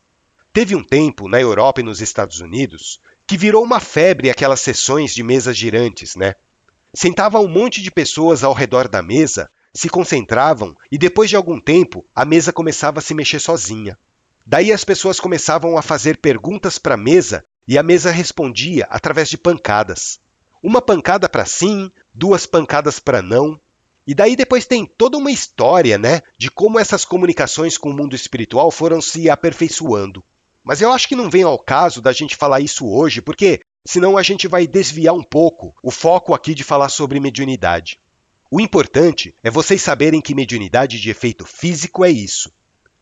Teve 0.53 0.75
um 0.75 0.83
tempo, 0.83 1.29
na 1.29 1.41
Europa 1.41 1.81
e 1.81 1.85
nos 1.85 2.01
Estados 2.01 2.41
Unidos, 2.41 3.01
que 3.27 3.37
virou 3.37 3.63
uma 3.63 3.79
febre 3.79 4.31
aquelas 4.31 4.61
sessões 4.61 5.15
de 5.15 5.23
mesas 5.23 5.57
girantes, 5.57 6.17
né? 6.17 6.35
Sentava 6.93 7.39
um 7.39 7.49
monte 7.49 7.81
de 7.81 7.91
pessoas 7.91 8.43
ao 8.43 8.53
redor 8.53 8.89
da 8.89 9.01
mesa, 9.01 9.49
se 9.73 9.89
concentravam 9.89 10.77
e 10.91 10.99
depois 10.99 11.31
de 11.31 11.37
algum 11.37 11.61
tempo 11.61 12.05
a 12.15 12.25
mesa 12.25 12.53
começava 12.53 12.99
a 12.99 13.03
se 13.03 13.15
mexer 13.15 13.39
sozinha. 13.39 13.97
Daí 14.45 14.73
as 14.73 14.85
pessoas 14.85 15.21
começavam 15.21 15.79
a 15.79 15.83
fazer 15.83 16.19
perguntas 16.19 16.79
para 16.79 16.95
a 16.95 16.99
mesa 16.99 17.45
e 17.69 17.79
a 17.79 17.83
mesa 17.83 18.11
respondia 18.11 18.87
através 18.91 19.29
de 19.29 19.39
pancadas. 19.39 20.19
Uma 20.61 20.83
pancada 20.83 21.29
para 21.29 21.47
sim, 21.47 21.91
duas 22.13 22.47
pancadas 22.47 22.99
para 22.99 23.23
não. 23.23 23.61
E 24.07 24.15
daí 24.15 24.35
depois 24.35 24.67
tem 24.67 24.87
toda 24.87 25.19
uma 25.19 25.31
história, 25.31 25.99
né, 25.99 26.23
de 26.37 26.51
como 26.51 26.79
essas 26.79 27.05
comunicações 27.05 27.77
com 27.77 27.91
o 27.91 27.97
mundo 27.97 28.15
espiritual 28.15 28.71
foram 28.71 29.01
se 29.01 29.29
aperfeiçoando. 29.29 30.25
Mas 30.65 30.81
eu 30.81 30.93
acho 30.93 31.09
que 31.09 31.17
não 31.17 31.31
vem 31.31 31.43
ao 31.43 31.59
caso 31.59 32.01
da 32.01 32.13
gente 32.13 32.37
falar 32.37 32.61
isso 32.61 32.87
hoje, 32.87 33.23
porque 33.23 33.61
senão 33.87 34.19
a 34.19 34.23
gente 34.23 34.47
vai 34.47 34.67
desviar 34.67 35.15
um 35.15 35.23
pouco 35.23 35.75
o 35.83 35.91
foco 35.91 36.35
aqui 36.35 36.55
de 36.55 36.65
falar 36.65 36.89
sobre 36.89 37.21
mediunidade. 37.21 37.99
O 38.51 38.61
importante 38.61 39.35
é 39.43 39.51
vocês 39.51 39.81
saberem 39.81 40.21
que 40.21 40.35
mediunidade 40.35 41.01
de 41.01 41.09
efeito 41.09 41.47
físico 41.47 42.05
é 42.05 42.11
isso. 42.11 42.53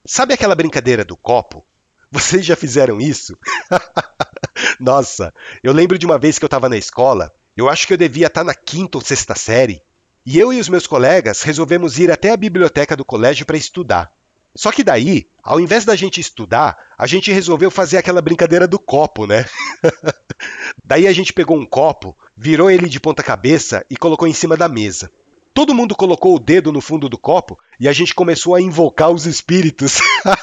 Sabe 0.05 0.35
aquela 0.35 0.55
brincadeira 0.55 1.05
do 1.05 1.17
copo? 1.17 1.65
Vocês 2.11 2.45
já 2.45 2.57
fizeram 2.57 3.01
isso? 3.01 3.37
Nossa, 4.79 5.33
eu 5.63 5.73
lembro 5.73 5.99
de 5.99 6.07
uma 6.07 6.19
vez 6.19 6.39
que 6.39 6.45
eu 6.45 6.49
estava 6.49 6.69
na 6.69 6.77
escola, 6.77 7.33
eu 7.57 7.69
acho 7.69 7.87
que 7.87 7.93
eu 7.93 7.99
devia 7.99 8.29
estar 8.29 8.41
tá 8.41 8.45
na 8.45 8.55
quinta 8.55 8.99
ou 8.99 9.05
sexta 9.05 9.35
série, 9.35 9.83
e 10.31 10.39
eu 10.39 10.53
e 10.53 10.61
os 10.61 10.69
meus 10.69 10.87
colegas 10.87 11.41
resolvemos 11.41 11.99
ir 11.99 12.11
até 12.11 12.33
a 12.33 12.37
biblioteca 12.37 12.95
do 12.95 13.03
colégio 13.03 13.47
para 13.47 13.57
estudar. 13.57 14.13
Só 14.55 14.71
que 14.71 14.85
daí, 14.85 15.27
ao 15.43 15.59
invés 15.59 15.87
da 15.87 15.97
gente 15.97 16.21
estudar, 16.21 16.77
a 16.99 17.07
gente 17.07 17.33
resolveu 17.33 17.71
fazer 17.71 17.97
aquela 17.97 18.21
brincadeira 18.21 18.69
do 18.69 18.79
copo, 18.79 19.27
né? 19.27 19.47
daí 20.85 21.07
a 21.07 21.15
gente 21.15 21.33
pegou 21.33 21.57
um 21.57 21.65
copo, 21.65 22.15
virou 22.37 22.71
ele 22.71 22.91
de 22.91 23.01
ponta 23.01 23.23
cabeça 23.23 23.87
e 23.89 23.97
colocou 23.97 24.29
em 24.29 24.35
cima 24.35 24.55
da 24.55 24.69
mesa. 24.69 25.11
Todo 25.55 25.75
mundo 25.75 25.97
colocou 25.97 26.37
o 26.37 26.39
dedo 26.39 26.71
no 26.71 26.83
fundo 26.83 27.09
do 27.09 27.17
copo 27.17 27.59
e 27.81 27.89
a 27.89 27.93
gente 27.95 28.15
começou 28.15 28.55
a 28.55 28.61
invocar 28.61 29.11
os 29.11 29.25
espíritos. 29.25 29.99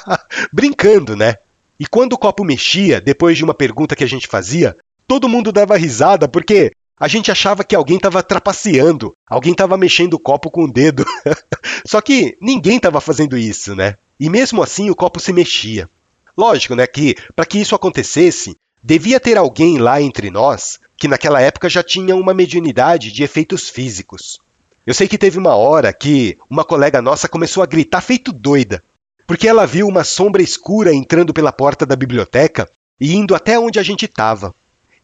Brincando, 0.51 1.15
né? 1.15 1.35
E 1.79 1.85
quando 1.85 2.13
o 2.13 2.17
copo 2.17 2.43
mexia, 2.43 2.99
depois 2.99 3.37
de 3.37 3.43
uma 3.43 3.53
pergunta 3.53 3.95
que 3.95 4.03
a 4.03 4.09
gente 4.09 4.27
fazia, 4.27 4.75
todo 5.07 5.29
mundo 5.29 5.51
dava 5.51 5.77
risada 5.77 6.27
porque 6.27 6.71
a 6.99 7.07
gente 7.07 7.31
achava 7.31 7.63
que 7.63 7.75
alguém 7.75 7.97
estava 7.97 8.23
trapaceando, 8.23 9.13
alguém 9.27 9.51
estava 9.51 9.77
mexendo 9.77 10.13
o 10.13 10.19
copo 10.19 10.49
com 10.49 10.63
o 10.63 10.71
dedo. 10.71 11.05
Só 11.85 11.99
que 12.01 12.37
ninguém 12.41 12.77
estava 12.77 13.01
fazendo 13.01 13.37
isso, 13.37 13.75
né? 13.75 13.97
E 14.19 14.29
mesmo 14.29 14.63
assim 14.63 14.89
o 14.89 14.95
copo 14.95 15.19
se 15.19 15.33
mexia. 15.33 15.89
Lógico, 16.37 16.75
né, 16.75 16.85
que 16.87 17.15
para 17.35 17.45
que 17.45 17.59
isso 17.59 17.75
acontecesse, 17.75 18.55
devia 18.83 19.19
ter 19.19 19.37
alguém 19.37 19.77
lá 19.77 20.01
entre 20.01 20.29
nós 20.29 20.79
que 20.97 21.07
naquela 21.07 21.41
época 21.41 21.69
já 21.69 21.83
tinha 21.83 22.15
uma 22.15 22.33
mediunidade 22.33 23.11
de 23.11 23.23
efeitos 23.23 23.69
físicos. 23.69 24.39
Eu 24.85 24.93
sei 24.93 25.07
que 25.07 25.17
teve 25.17 25.37
uma 25.37 25.55
hora 25.55 25.91
que 25.91 26.37
uma 26.49 26.63
colega 26.63 27.01
nossa 27.01 27.27
começou 27.27 27.63
a 27.63 27.65
gritar 27.65 28.01
feito 28.01 28.31
doida, 28.31 28.83
porque 29.27 29.47
ela 29.47 29.65
viu 29.65 29.87
uma 29.87 30.03
sombra 30.03 30.41
escura 30.41 30.93
entrando 30.93 31.33
pela 31.33 31.51
porta 31.51 31.85
da 31.85 31.95
biblioteca 31.95 32.69
e 33.01 33.15
indo 33.15 33.35
até 33.35 33.59
onde 33.59 33.79
a 33.79 33.83
gente 33.83 34.05
estava. 34.05 34.53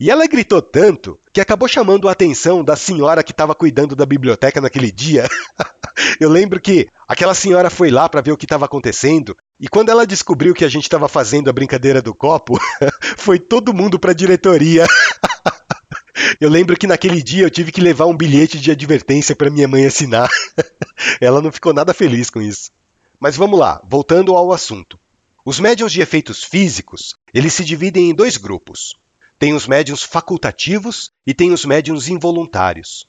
E 0.02 0.10
ela 0.10 0.26
gritou 0.26 0.64
tanto 0.64 1.20
que 1.32 1.40
acabou 1.40 1.68
chamando 1.68 2.10
a 2.10 2.12
atenção 2.12 2.64
da 2.64 2.76
senhora 2.76 3.24
que 3.24 3.32
estava 3.32 3.54
cuidando 3.54 3.96
da 3.96 4.04
biblioteca 4.04 4.60
naquele 4.60 4.92
dia. 4.92 5.30
Eu 6.20 6.28
lembro 6.28 6.60
que 6.60 6.88
aquela 7.08 7.36
senhora 7.36 7.70
foi 7.70 7.92
lá 7.92 8.10
para 8.10 8.20
ver 8.20 8.32
o 8.32 8.38
que 8.38 8.46
estava 8.46 8.66
acontecendo 8.66 9.38
e 9.60 9.68
quando 9.68 9.90
ela 9.90 10.08
descobriu 10.08 10.56
que 10.56 10.66
a 10.66 10.70
gente 10.70 10.86
estava 10.86 11.08
fazendo 11.08 11.52
a 11.52 11.54
brincadeira 11.54 12.02
do 12.02 12.16
copo, 12.16 12.60
foi 13.16 13.38
todo 13.38 13.76
mundo 13.76 14.00
para 14.00 14.10
a 14.10 14.16
diretoria. 14.16 14.88
Eu 16.42 16.50
lembro 16.50 16.76
que 16.76 16.88
naquele 16.88 17.22
dia 17.22 17.44
eu 17.44 17.50
tive 17.50 17.72
que 17.72 17.80
levar 17.80 18.06
um 18.06 18.18
bilhete 18.18 18.60
de 18.60 18.72
advertência 18.72 19.36
para 19.36 19.50
minha 19.50 19.68
mãe 19.68 19.86
assinar. 19.86 20.30
Ela 21.22 21.42
não 21.42 21.52
ficou 21.52 21.74
nada 21.74 21.94
feliz 21.94 22.30
com 22.30 22.42
isso. 22.42 22.72
Mas 23.20 23.38
vamos 23.38 23.60
lá, 23.60 23.82
voltando 23.88 24.36
ao 24.36 24.52
assunto. 24.52 25.00
Os 25.46 25.60
médiums 25.60 25.92
de 25.92 26.02
efeitos 26.02 26.44
físicos, 26.44 27.16
eles 27.34 27.54
se 27.54 27.64
dividem 27.64 28.10
em 28.10 28.16
dois 28.16 28.38
grupos. 28.38 28.96
Tem 29.42 29.56
os 29.56 29.66
médiums 29.66 30.04
facultativos 30.04 31.10
e 31.26 31.34
tem 31.34 31.52
os 31.52 31.66
médiums 31.66 32.08
involuntários. 32.08 33.08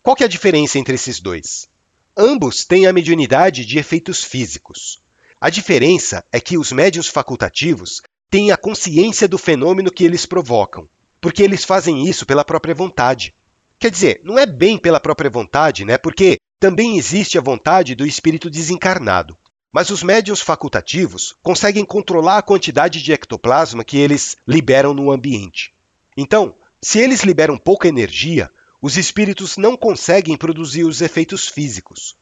Qual 0.00 0.14
que 0.14 0.22
é 0.22 0.26
a 0.26 0.28
diferença 0.28 0.78
entre 0.78 0.94
esses 0.94 1.20
dois? 1.20 1.68
Ambos 2.16 2.64
têm 2.64 2.86
a 2.86 2.92
mediunidade 2.92 3.66
de 3.66 3.80
efeitos 3.80 4.22
físicos. 4.22 5.00
A 5.40 5.50
diferença 5.50 6.24
é 6.30 6.38
que 6.38 6.56
os 6.56 6.70
médiums 6.70 7.08
facultativos 7.08 8.00
têm 8.30 8.52
a 8.52 8.56
consciência 8.56 9.26
do 9.26 9.36
fenômeno 9.36 9.90
que 9.90 10.04
eles 10.04 10.24
provocam, 10.24 10.88
porque 11.20 11.42
eles 11.42 11.64
fazem 11.64 12.08
isso 12.08 12.24
pela 12.24 12.44
própria 12.44 12.76
vontade. 12.76 13.34
Quer 13.76 13.90
dizer, 13.90 14.20
não 14.22 14.38
é 14.38 14.46
bem 14.46 14.78
pela 14.78 15.00
própria 15.00 15.28
vontade, 15.28 15.84
né? 15.84 15.98
Porque 15.98 16.36
também 16.60 16.96
existe 16.96 17.36
a 17.38 17.42
vontade 17.42 17.96
do 17.96 18.06
espírito 18.06 18.48
desencarnado. 18.48 19.36
Mas 19.72 19.88
os 19.88 20.02
médiums 20.02 20.42
facultativos 20.42 21.34
conseguem 21.42 21.84
controlar 21.84 22.36
a 22.36 22.42
quantidade 22.42 23.02
de 23.02 23.10
ectoplasma 23.10 23.82
que 23.82 23.96
eles 23.96 24.36
liberam 24.46 24.92
no 24.92 25.10
ambiente. 25.10 25.71
Então, 26.16 26.54
se 26.80 26.98
eles 26.98 27.22
liberam 27.22 27.56
pouca 27.56 27.88
energia, 27.88 28.50
os 28.80 28.96
espíritos 28.96 29.56
não 29.56 29.76
conseguem 29.76 30.36
produzir 30.36 30.84
os 30.84 31.00
efeitos 31.00 31.48
físicos. 31.48 32.16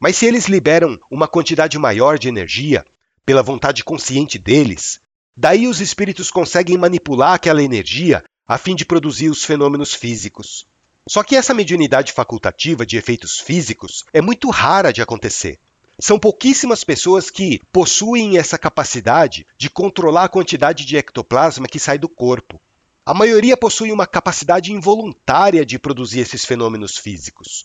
Mas 0.00 0.16
se 0.16 0.26
eles 0.26 0.46
liberam 0.46 0.98
uma 1.10 1.28
quantidade 1.28 1.78
maior 1.78 2.18
de 2.18 2.28
energia, 2.28 2.84
pela 3.24 3.42
vontade 3.42 3.84
consciente 3.84 4.38
deles, 4.38 5.00
daí 5.36 5.66
os 5.66 5.80
espíritos 5.80 6.30
conseguem 6.30 6.78
manipular 6.78 7.34
aquela 7.34 7.62
energia 7.62 8.24
a 8.46 8.56
fim 8.56 8.74
de 8.74 8.84
produzir 8.84 9.28
os 9.28 9.44
fenômenos 9.44 9.92
físicos. 9.92 10.66
Só 11.08 11.22
que 11.22 11.36
essa 11.36 11.54
mediunidade 11.54 12.12
facultativa 12.12 12.86
de 12.86 12.96
efeitos 12.96 13.38
físicos 13.38 14.04
é 14.12 14.20
muito 14.20 14.48
rara 14.50 14.92
de 14.92 15.02
acontecer. 15.02 15.58
São 15.98 16.18
pouquíssimas 16.18 16.84
pessoas 16.84 17.30
que 17.30 17.60
possuem 17.72 18.38
essa 18.38 18.58
capacidade 18.58 19.46
de 19.56 19.70
controlar 19.70 20.24
a 20.24 20.28
quantidade 20.28 20.84
de 20.84 20.96
ectoplasma 20.96 21.68
que 21.68 21.78
sai 21.78 21.98
do 21.98 22.08
corpo. 22.08 22.60
A 23.08 23.14
maioria 23.14 23.56
possui 23.56 23.92
uma 23.92 24.04
capacidade 24.04 24.72
involuntária 24.72 25.64
de 25.64 25.78
produzir 25.78 26.18
esses 26.18 26.44
fenômenos 26.44 26.96
físicos. 26.96 27.64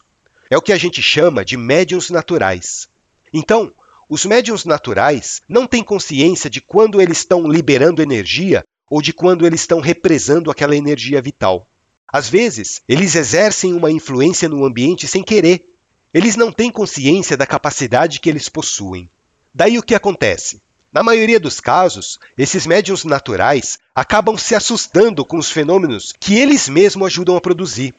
É 0.52 0.56
o 0.56 0.62
que 0.62 0.72
a 0.72 0.78
gente 0.78 1.02
chama 1.02 1.44
de 1.44 1.58
médiums 1.58 2.12
naturais. 2.12 2.88
Então, 3.34 3.74
os 4.08 4.24
médiums 4.24 4.66
naturais 4.66 5.42
não 5.50 5.66
têm 5.66 5.84
consciência 5.84 6.48
de 6.48 6.62
quando 6.62 7.02
eles 7.02 7.18
estão 7.18 7.48
liberando 7.48 8.04
energia 8.04 8.64
ou 8.88 9.02
de 9.02 9.12
quando 9.12 9.44
eles 9.44 9.62
estão 9.62 9.80
represando 9.80 10.52
aquela 10.52 10.76
energia 10.76 11.20
vital. 11.20 11.68
Às 12.08 12.30
vezes, 12.30 12.84
eles 12.88 13.16
exercem 13.16 13.74
uma 13.74 13.90
influência 13.90 14.48
no 14.48 14.64
ambiente 14.64 15.08
sem 15.08 15.24
querer, 15.24 15.68
eles 16.14 16.36
não 16.36 16.52
têm 16.52 16.70
consciência 16.70 17.36
da 17.36 17.48
capacidade 17.48 18.20
que 18.20 18.30
eles 18.30 18.48
possuem. 18.48 19.10
Daí 19.52 19.80
o 19.80 19.84
que 19.84 19.96
acontece? 19.96 20.62
Na 20.94 21.02
maioria 21.02 21.40
dos 21.40 21.62
casos, 21.62 22.20
esses 22.38 22.68
médiums 22.68 23.06
naturais 23.06 23.80
acabam 23.96 24.38
se 24.38 24.54
assustando 24.54 25.24
com 25.26 25.38
os 25.38 25.50
fenômenos 25.50 26.14
que 26.20 26.36
eles 26.36 26.68
mesmos 26.68 27.08
ajudam 27.08 27.38
a 27.38 27.42
produzir. 27.42 27.96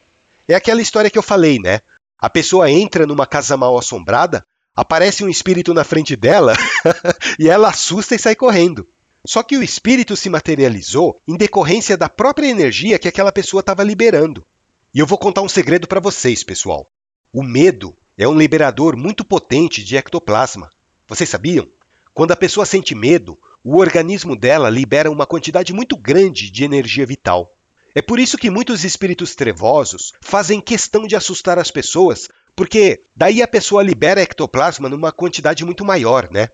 É 0.46 0.54
aquela 0.54 0.82
história 0.82 1.10
que 1.10 1.16
eu 1.16 1.22
falei, 1.22 1.58
né? 1.58 1.80
A 2.18 2.28
pessoa 2.28 2.70
entra 2.70 3.06
numa 3.06 3.26
casa 3.26 3.56
mal 3.56 3.78
assombrada, 3.78 4.44
aparece 4.76 5.24
um 5.24 5.28
espírito 5.30 5.72
na 5.72 5.84
frente 5.84 6.14
dela 6.14 6.52
e 7.40 7.48
ela 7.48 7.70
assusta 7.70 8.14
e 8.14 8.18
sai 8.18 8.36
correndo. 8.36 8.86
Só 9.26 9.42
que 9.42 9.56
o 9.56 9.62
espírito 9.62 10.14
se 10.14 10.28
materializou 10.28 11.18
em 11.26 11.36
decorrência 11.36 11.96
da 11.96 12.10
própria 12.10 12.48
energia 12.48 12.98
que 12.98 13.08
aquela 13.08 13.32
pessoa 13.32 13.60
estava 13.60 13.82
liberando. 13.82 14.46
E 14.94 14.98
eu 14.98 15.06
vou 15.06 15.16
contar 15.16 15.40
um 15.40 15.48
segredo 15.48 15.88
para 15.88 16.00
vocês, 16.00 16.44
pessoal. 16.44 16.86
O 17.32 17.42
medo 17.42 17.96
é 18.18 18.28
um 18.28 18.36
liberador 18.36 18.98
muito 18.98 19.24
potente 19.24 19.82
de 19.82 19.96
ectoplasma. 19.96 20.68
Vocês 21.08 21.30
sabiam? 21.30 21.68
Quando 22.14 22.32
a 22.32 22.36
pessoa 22.36 22.66
sente 22.66 22.94
medo, 22.94 23.38
o 23.64 23.78
organismo 23.78 24.36
dela 24.36 24.68
libera 24.68 25.10
uma 25.10 25.26
quantidade 25.26 25.72
muito 25.72 25.96
grande 25.96 26.50
de 26.50 26.62
energia 26.62 27.06
vital. 27.06 27.56
É 27.94 28.02
por 28.02 28.18
isso 28.18 28.36
que 28.36 28.50
muitos 28.50 28.84
espíritos 28.84 29.34
trevosos 29.34 30.12
fazem 30.20 30.60
questão 30.60 31.06
de 31.06 31.16
assustar 31.16 31.58
as 31.58 31.70
pessoas, 31.70 32.28
porque 32.54 33.00
daí 33.16 33.42
a 33.42 33.48
pessoa 33.48 33.82
libera 33.82 34.20
ectoplasma 34.20 34.88
numa 34.88 35.10
quantidade 35.10 35.64
muito 35.64 35.84
maior, 35.84 36.28
né? 36.30 36.48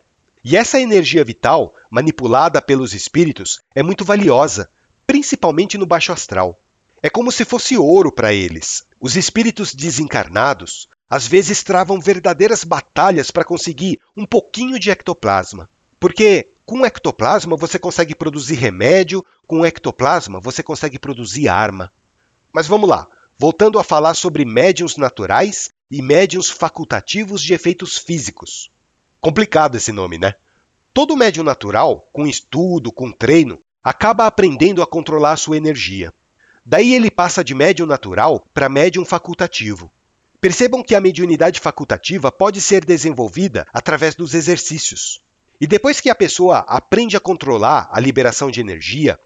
E 0.44 0.56
essa 0.56 0.80
energia 0.80 1.24
vital, 1.24 1.74
manipulada 1.90 2.62
pelos 2.62 2.94
espíritos, 2.94 3.60
é 3.74 3.82
muito 3.82 4.04
valiosa, 4.04 4.70
principalmente 5.06 5.76
no 5.76 5.86
baixo 5.86 6.12
astral. 6.12 6.60
É 7.02 7.10
como 7.10 7.32
se 7.32 7.44
fosse 7.44 7.76
ouro 7.76 8.12
para 8.12 8.32
eles. 8.32 8.84
Os 9.00 9.16
espíritos 9.16 9.74
desencarnados 9.74 10.88
às 11.08 11.26
vezes 11.26 11.62
travam 11.62 11.98
verdadeiras 11.98 12.64
batalhas 12.64 13.30
para 13.30 13.44
conseguir 13.44 13.98
um 14.16 14.26
pouquinho 14.26 14.78
de 14.78 14.90
ectoplasma. 14.90 15.68
Porque 15.98 16.48
com 16.66 16.84
ectoplasma 16.84 17.56
você 17.56 17.78
consegue 17.78 18.14
produzir 18.14 18.56
remédio, 18.56 19.24
com 19.46 19.64
ectoplasma 19.64 20.38
você 20.38 20.62
consegue 20.62 20.98
produzir 20.98 21.48
arma. 21.48 21.90
Mas 22.52 22.66
vamos 22.66 22.88
lá, 22.88 23.08
voltando 23.38 23.78
a 23.78 23.84
falar 23.84 24.14
sobre 24.14 24.44
médiums 24.44 24.96
naturais 24.96 25.70
e 25.90 26.02
médiums 26.02 26.50
facultativos 26.50 27.42
de 27.42 27.54
efeitos 27.54 27.96
físicos. 27.96 28.70
Complicado 29.20 29.76
esse 29.76 29.92
nome, 29.92 30.18
né? 30.18 30.34
Todo 30.92 31.16
médium 31.16 31.44
natural, 31.44 32.06
com 32.12 32.26
estudo, 32.26 32.92
com 32.92 33.10
treino, 33.10 33.60
acaba 33.82 34.26
aprendendo 34.26 34.82
a 34.82 34.86
controlar 34.86 35.32
a 35.32 35.36
sua 35.36 35.56
energia. 35.56 36.12
Daí 36.66 36.92
ele 36.92 37.10
passa 37.10 37.42
de 37.42 37.54
médium 37.54 37.86
natural 37.86 38.44
para 38.52 38.68
médium 38.68 39.04
facultativo. 39.04 39.90
Percebam 40.40 40.84
que 40.84 40.94
a 40.94 41.00
mediunidade 41.00 41.58
facultativa 41.58 42.30
pode 42.30 42.60
ser 42.60 42.84
desenvolvida 42.84 43.66
através 43.72 44.14
dos 44.14 44.34
exercícios. 44.34 45.24
E 45.60 45.66
depois 45.66 46.00
que 46.00 46.08
a 46.08 46.14
pessoa 46.14 46.58
aprende 46.68 47.16
a 47.16 47.20
controlar 47.20 47.88
a 47.90 47.98
liberação 47.98 48.48
de 48.48 48.60
energia, 48.60 49.18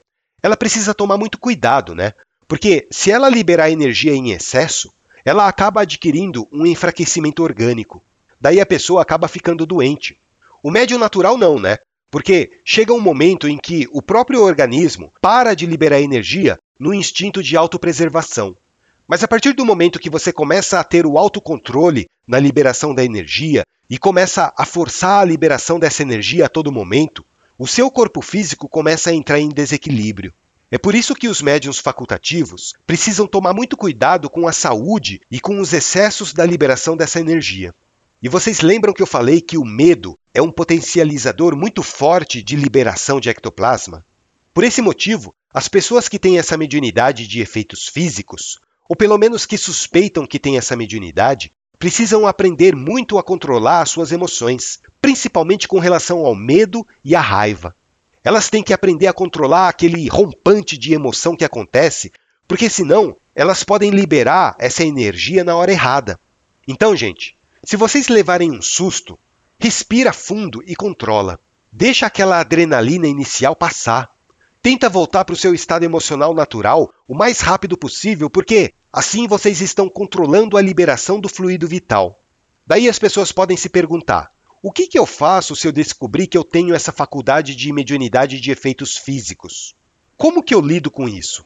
ela 0.42 0.56
precisa 0.56 0.94
tomar 0.94 1.18
muito 1.18 1.38
cuidado, 1.38 1.94
né? 1.94 2.12
Porque 2.48 2.88
se 2.90 3.10
ela 3.10 3.28
liberar 3.28 3.70
energia 3.70 4.14
em 4.14 4.30
excesso, 4.30 4.90
ela 5.22 5.46
acaba 5.46 5.82
adquirindo 5.82 6.48
um 6.50 6.64
enfraquecimento 6.66 7.42
orgânico. 7.42 8.02
Daí 8.40 8.58
a 8.58 8.66
pessoa 8.66 9.02
acaba 9.02 9.28
ficando 9.28 9.66
doente. 9.66 10.18
O 10.62 10.70
médium 10.70 10.98
natural 10.98 11.36
não, 11.36 11.58
né? 11.58 11.78
Porque 12.10 12.52
chega 12.64 12.92
um 12.92 13.00
momento 13.00 13.46
em 13.46 13.58
que 13.58 13.86
o 13.92 14.00
próprio 14.00 14.42
organismo 14.42 15.12
para 15.20 15.54
de 15.54 15.66
liberar 15.66 16.00
energia 16.00 16.56
no 16.80 16.94
instinto 16.94 17.42
de 17.42 17.56
autopreservação. 17.56 18.56
Mas 19.06 19.22
a 19.22 19.28
partir 19.28 19.52
do 19.52 19.64
momento 19.64 19.98
que 19.98 20.10
você 20.10 20.32
começa 20.32 20.78
a 20.78 20.84
ter 20.84 21.06
o 21.06 21.18
autocontrole 21.18 22.06
na 22.26 22.38
liberação 22.38 22.94
da 22.94 23.04
energia 23.04 23.64
e 23.90 23.98
começa 23.98 24.52
a 24.56 24.64
forçar 24.64 25.20
a 25.20 25.24
liberação 25.24 25.78
dessa 25.78 26.02
energia 26.02 26.46
a 26.46 26.48
todo 26.48 26.72
momento, 26.72 27.24
o 27.58 27.66
seu 27.66 27.90
corpo 27.90 28.22
físico 28.22 28.68
começa 28.68 29.10
a 29.10 29.14
entrar 29.14 29.38
em 29.38 29.48
desequilíbrio. 29.48 30.32
É 30.70 30.78
por 30.78 30.94
isso 30.94 31.14
que 31.14 31.28
os 31.28 31.42
médiums 31.42 31.78
facultativos 31.78 32.72
precisam 32.86 33.26
tomar 33.26 33.52
muito 33.52 33.76
cuidado 33.76 34.30
com 34.30 34.48
a 34.48 34.52
saúde 34.52 35.20
e 35.30 35.38
com 35.38 35.60
os 35.60 35.74
excessos 35.74 36.32
da 36.32 36.46
liberação 36.46 36.96
dessa 36.96 37.20
energia. 37.20 37.74
E 38.22 38.28
vocês 38.28 38.62
lembram 38.62 38.94
que 38.94 39.02
eu 39.02 39.06
falei 39.06 39.42
que 39.42 39.58
o 39.58 39.64
medo 39.64 40.16
é 40.32 40.40
um 40.40 40.50
potencializador 40.50 41.54
muito 41.54 41.82
forte 41.82 42.42
de 42.42 42.56
liberação 42.56 43.20
de 43.20 43.28
ectoplasma? 43.28 44.06
Por 44.54 44.64
esse 44.64 44.80
motivo, 44.80 45.34
as 45.52 45.68
pessoas 45.68 46.08
que 46.08 46.18
têm 46.18 46.38
essa 46.38 46.56
mediunidade 46.56 47.26
de 47.26 47.40
efeitos 47.40 47.86
físicos, 47.86 48.58
ou 48.88 48.96
pelo 48.96 49.18
menos 49.18 49.46
que 49.46 49.56
suspeitam 49.56 50.26
que 50.26 50.38
têm 50.38 50.56
essa 50.56 50.76
mediunidade, 50.76 51.50
precisam 51.78 52.26
aprender 52.26 52.76
muito 52.76 53.18
a 53.18 53.22
controlar 53.22 53.82
as 53.82 53.90
suas 53.90 54.12
emoções, 54.12 54.80
principalmente 55.00 55.66
com 55.66 55.78
relação 55.78 56.24
ao 56.24 56.34
medo 56.34 56.86
e 57.04 57.16
à 57.16 57.20
raiva. 57.20 57.74
Elas 58.22 58.48
têm 58.48 58.62
que 58.62 58.72
aprender 58.72 59.08
a 59.08 59.12
controlar 59.12 59.68
aquele 59.68 60.08
rompante 60.08 60.78
de 60.78 60.94
emoção 60.94 61.34
que 61.34 61.44
acontece, 61.44 62.12
porque 62.46 62.70
senão 62.70 63.16
elas 63.34 63.64
podem 63.64 63.90
liberar 63.90 64.54
essa 64.58 64.84
energia 64.84 65.42
na 65.42 65.56
hora 65.56 65.72
errada. 65.72 66.20
Então, 66.68 66.94
gente, 66.94 67.36
se 67.64 67.76
vocês 67.76 68.08
levarem 68.08 68.52
um 68.52 68.62
susto, 68.62 69.18
respira 69.58 70.12
fundo 70.12 70.62
e 70.66 70.76
controla. 70.76 71.40
Deixa 71.70 72.06
aquela 72.06 72.38
adrenalina 72.38 73.08
inicial 73.08 73.56
passar. 73.56 74.14
Tenta 74.62 74.88
voltar 74.88 75.24
para 75.24 75.32
o 75.32 75.36
seu 75.36 75.52
estado 75.52 75.84
emocional 75.84 76.32
natural 76.32 76.94
o 77.08 77.16
mais 77.16 77.40
rápido 77.40 77.76
possível, 77.76 78.30
porque 78.30 78.72
assim 78.92 79.26
vocês 79.26 79.60
estão 79.60 79.88
controlando 79.88 80.56
a 80.56 80.62
liberação 80.62 81.18
do 81.18 81.28
fluido 81.28 81.66
vital. 81.66 82.20
Daí 82.64 82.88
as 82.88 82.96
pessoas 82.96 83.32
podem 83.32 83.56
se 83.56 83.68
perguntar: 83.68 84.30
o 84.62 84.70
que, 84.70 84.86
que 84.86 84.96
eu 84.96 85.04
faço 85.04 85.56
se 85.56 85.66
eu 85.66 85.72
descobrir 85.72 86.28
que 86.28 86.38
eu 86.38 86.44
tenho 86.44 86.76
essa 86.76 86.92
faculdade 86.92 87.56
de 87.56 87.72
mediunidade 87.72 88.40
de 88.40 88.52
efeitos 88.52 88.96
físicos? 88.96 89.74
Como 90.16 90.44
que 90.44 90.54
eu 90.54 90.60
lido 90.60 90.92
com 90.92 91.08
isso? 91.08 91.44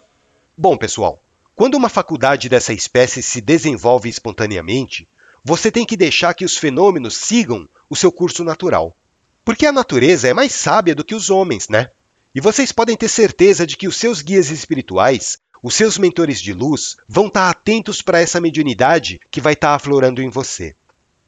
Bom, 0.55 0.77
pessoal, 0.77 1.19
quando 1.55 1.75
uma 1.77 1.89
faculdade 1.89 2.51
dessa 2.51 2.75
espécie 2.75 3.23
se 3.23 3.41
desenvolve 3.41 4.11
espontaneamente, 4.11 5.09
você 5.43 5.73
tem 5.73 5.87
que 5.87 5.97
deixar 5.97 6.35
que 6.35 6.45
os 6.45 6.59
fenômenos 6.59 7.17
sigam 7.17 7.67
o 7.89 7.97
seu 7.97 8.13
curso 8.13 8.45
natural. 8.45 8.95
Porque 9.43 9.65
a 9.65 9.73
natureza 9.73 10.29
é 10.29 10.35
mais 10.35 10.53
sábia 10.53 10.95
do 10.95 11.05
que 11.05 11.15
os 11.15 11.31
homens, 11.31 11.71
né? 11.71 11.91
E 12.37 12.41
vocês 12.43 12.71
podem 12.71 12.95
ter 12.95 13.09
certeza 13.09 13.67
de 13.67 13.79
que 13.79 13.89
os 13.89 13.97
seus 13.97 14.21
guias 14.21 14.51
espirituais, 14.51 15.39
os 15.63 15.75
seus 15.75 15.97
mentores 15.97 16.39
de 16.39 16.53
luz, 16.53 16.95
vão 17.09 17.29
estar 17.29 17.49
atentos 17.49 18.03
para 18.03 18.21
essa 18.21 18.43
mediunidade 18.43 19.19
que 19.31 19.41
vai 19.41 19.55
estar 19.55 19.75
aflorando 19.75 20.21
em 20.21 20.29
você. 20.29 20.75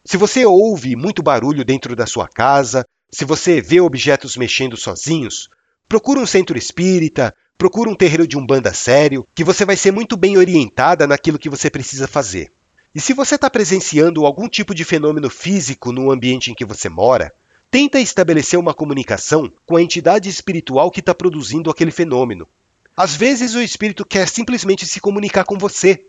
Se 0.05 0.19
você 0.19 0.45
ouve 0.45 0.95
muito 0.97 1.23
barulho 1.23 1.65
dentro 1.65 1.97
da 1.97 2.05
sua 2.05 2.29
casa, 2.29 2.85
se 3.11 3.25
você 3.25 3.59
vê 3.59 3.81
objetos 3.81 4.37
mexendo 4.37 4.77
sozinhos, 4.77 5.49
procura 5.89 6.21
um 6.21 6.27
centro 6.27 6.59
espírita, 6.59 7.35
procura 7.57 7.89
um 7.89 7.97
terreiro 7.97 8.29
de 8.29 8.37
umbanda 8.37 8.75
sério, 8.75 9.27
que 9.35 9.45
você 9.45 9.65
vai 9.65 9.79
ser 9.79 9.93
muito 9.93 10.15
bem 10.15 10.37
orientada 10.37 11.07
naquilo 11.07 11.39
que 11.39 11.49
você 11.49 11.71
precisa 11.71 12.07
fazer. 12.07 12.53
E 12.95 13.01
se 13.01 13.15
você 13.15 13.37
está 13.37 13.49
presenciando 13.49 14.27
algum 14.27 14.47
tipo 14.47 14.75
de 14.75 14.85
fenômeno 14.85 15.31
físico 15.31 15.91
no 15.91 16.11
ambiente 16.11 16.51
em 16.51 16.55
que 16.55 16.67
você 16.67 16.91
mora, 16.91 17.33
tenta 17.71 18.01
estabelecer 18.01 18.59
uma 18.59 18.75
comunicação 18.75 19.53
com 19.67 19.77
a 19.77 19.83
entidade 19.83 20.29
espiritual 20.29 20.91
que 20.91 21.01
está 21.01 21.15
produzindo 21.15 21.71
aquele 21.71 21.91
fenômeno. 21.91 22.49
Às 22.97 23.15
vezes 23.15 23.55
o 23.55 23.63
espírito 23.63 24.05
quer 24.05 24.29
simplesmente 24.29 24.87
se 24.87 25.01
comunicar 25.01 25.45
com 25.45 25.59
você. 25.59 26.05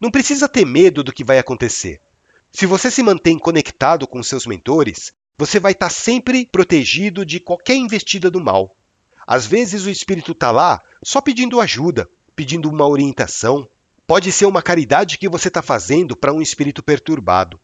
Não 0.00 0.10
precisa 0.10 0.48
ter 0.48 0.64
medo 0.64 1.04
do 1.04 1.12
que 1.12 1.22
vai 1.22 1.38
acontecer. 1.38 2.00
Se 2.50 2.66
você 2.66 2.90
se 2.90 3.02
mantém 3.02 3.38
conectado 3.38 4.06
com 4.06 4.22
seus 4.22 4.46
mentores, 4.46 5.12
você 5.38 5.60
vai 5.60 5.72
estar 5.72 5.90
sempre 5.90 6.46
protegido 6.50 7.24
de 7.24 7.40
qualquer 7.40 7.76
investida 7.76 8.30
do 8.30 8.42
mal. 8.42 8.74
Às 9.26 9.46
vezes 9.46 9.84
o 9.84 9.90
espírito 9.90 10.32
está 10.32 10.50
lá 10.50 10.80
só 11.02 11.20
pedindo 11.20 11.60
ajuda, 11.60 12.08
pedindo 12.34 12.68
uma 12.68 12.86
orientação. 12.86 13.68
Pode 14.06 14.32
ser 14.32 14.46
uma 14.46 14.60
caridade 14.60 15.16
que 15.16 15.28
você 15.28 15.48
está 15.48 15.62
fazendo 15.62 16.16
para 16.16 16.32
um 16.32 16.42
espírito 16.42 16.82
perturbado. 16.82 17.60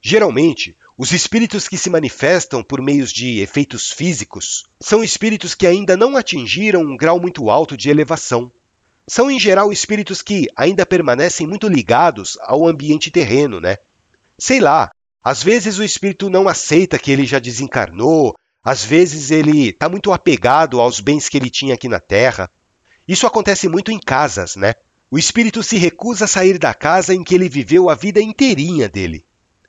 Geralmente, 0.00 0.76
os 0.98 1.12
espíritos 1.12 1.68
que 1.68 1.76
se 1.76 1.90
manifestam 1.90 2.64
por 2.64 2.80
meios 2.80 3.12
de 3.12 3.40
efeitos 3.40 3.90
físicos 3.90 4.64
são 4.80 5.04
espíritos 5.04 5.54
que 5.54 5.66
ainda 5.66 5.94
não 5.94 6.16
atingiram 6.16 6.80
um 6.80 6.96
grau 6.96 7.20
muito 7.20 7.50
alto 7.50 7.76
de 7.76 7.90
elevação. 7.90 8.50
São, 9.06 9.30
em 9.30 9.38
geral, 9.38 9.70
espíritos 9.70 10.22
que 10.22 10.46
ainda 10.56 10.86
permanecem 10.86 11.46
muito 11.46 11.68
ligados 11.68 12.38
ao 12.40 12.66
ambiente 12.66 13.10
terreno, 13.10 13.60
né? 13.60 13.76
Sei 14.38 14.58
lá, 14.58 14.90
às 15.22 15.42
vezes 15.42 15.78
o 15.78 15.84
espírito 15.84 16.30
não 16.30 16.48
aceita 16.48 16.98
que 16.98 17.12
ele 17.12 17.26
já 17.26 17.38
desencarnou, 17.38 18.34
às 18.64 18.82
vezes 18.82 19.30
ele 19.30 19.68
está 19.68 19.90
muito 19.90 20.14
apegado 20.14 20.80
aos 20.80 21.00
bens 21.00 21.28
que 21.28 21.36
ele 21.36 21.50
tinha 21.50 21.74
aqui 21.74 21.90
na 21.90 22.00
Terra. 22.00 22.50
Isso 23.06 23.26
acontece 23.26 23.68
muito 23.68 23.92
em 23.92 23.98
casas, 23.98 24.56
né? 24.56 24.72
O 25.10 25.18
espírito 25.18 25.62
se 25.62 25.76
recusa 25.76 26.24
a 26.24 26.28
sair 26.28 26.58
da 26.58 26.72
casa 26.72 27.14
em 27.14 27.22
que 27.22 27.34
ele 27.34 27.50
viveu 27.50 27.90
a 27.90 27.94
vida 27.94 28.18
inteirinha 28.18 28.88
dele. 28.88 29.25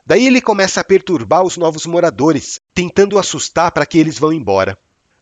Daí 0.07 0.25
ele 0.25 0.39
começa 0.39 0.79
a 0.79 0.85
perturbar 0.85 1.43
os 1.43 1.57
novos 1.57 1.85
moradores, 1.85 2.61
tentando 2.73 3.19
assustar 3.19 3.73
para 3.73 3.85
que 3.85 3.97
eles 3.97 4.17
vão 4.17 4.31
embora. 4.31 4.79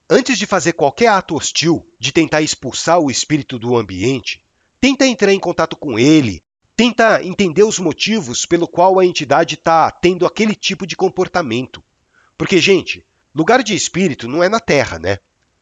Antes 0.08 0.38
de 0.38 0.45
fazer 0.45 0.74
qualquer 0.74 1.08
ato 1.08 1.36
hostil, 1.36 1.88
de 2.00 2.12
tentar 2.12 2.43
expulsar 2.43 3.00
o 3.00 3.10
espírito 3.10 3.58
do 3.58 3.76
ambiente, 3.76 4.43
tenta 4.80 5.08
entrar 5.08 5.34
em 5.34 5.39
contato 5.39 5.76
com 5.76 5.98
ele, 5.98 6.43
tenta 6.78 7.24
entender 7.24 7.63
os 7.63 7.80
motivos 7.80 8.45
pelo 8.45 8.67
qual 8.67 9.00
a 9.00 9.06
entidade 9.08 9.56
está 9.56 9.89
tendo 9.89 10.24
aquele 10.24 10.54
tipo 10.54 10.86
de 10.86 10.95
comportamento. 10.95 11.84
Porque, 12.38 12.60
gente, 12.60 13.04
lugar 13.34 13.63
de 13.63 13.74
espírito 13.74 14.28
não 14.28 14.43
é 14.43 14.50
na 14.50 14.60
Terra, 14.60 15.00
né? 15.00 15.17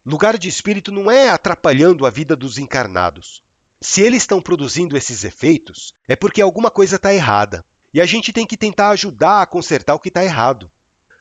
Lugar 0.05 0.38
de 0.38 0.49
espírito 0.49 0.91
não 0.91 1.09
é 1.09 1.29
atrapalhando 1.29 2.05
a 2.05 2.09
vida 2.09 2.36
dos 2.36 2.57
encarnados. 2.57 3.41
Se 3.79 4.01
eles 4.01 4.23
estão 4.23 4.41
produzindo 4.41 4.97
esses 4.97 5.23
efeitos, 5.23 5.93
é 6.09 6.13
porque 6.13 6.41
alguma 6.41 6.69
coisa 6.69 6.97
está 6.97 7.13
errada. 7.13 7.63
E 7.93 8.01
a 8.01 8.06
gente 8.06 8.34
tem 8.34 8.45
que 8.45 8.58
tentar 8.58 8.89
ajudar 8.89 9.41
a 9.41 9.45
consertar 9.45 9.93
o 9.93 9.99
que 9.99 10.10
está 10.10 10.23
errado. 10.23 10.71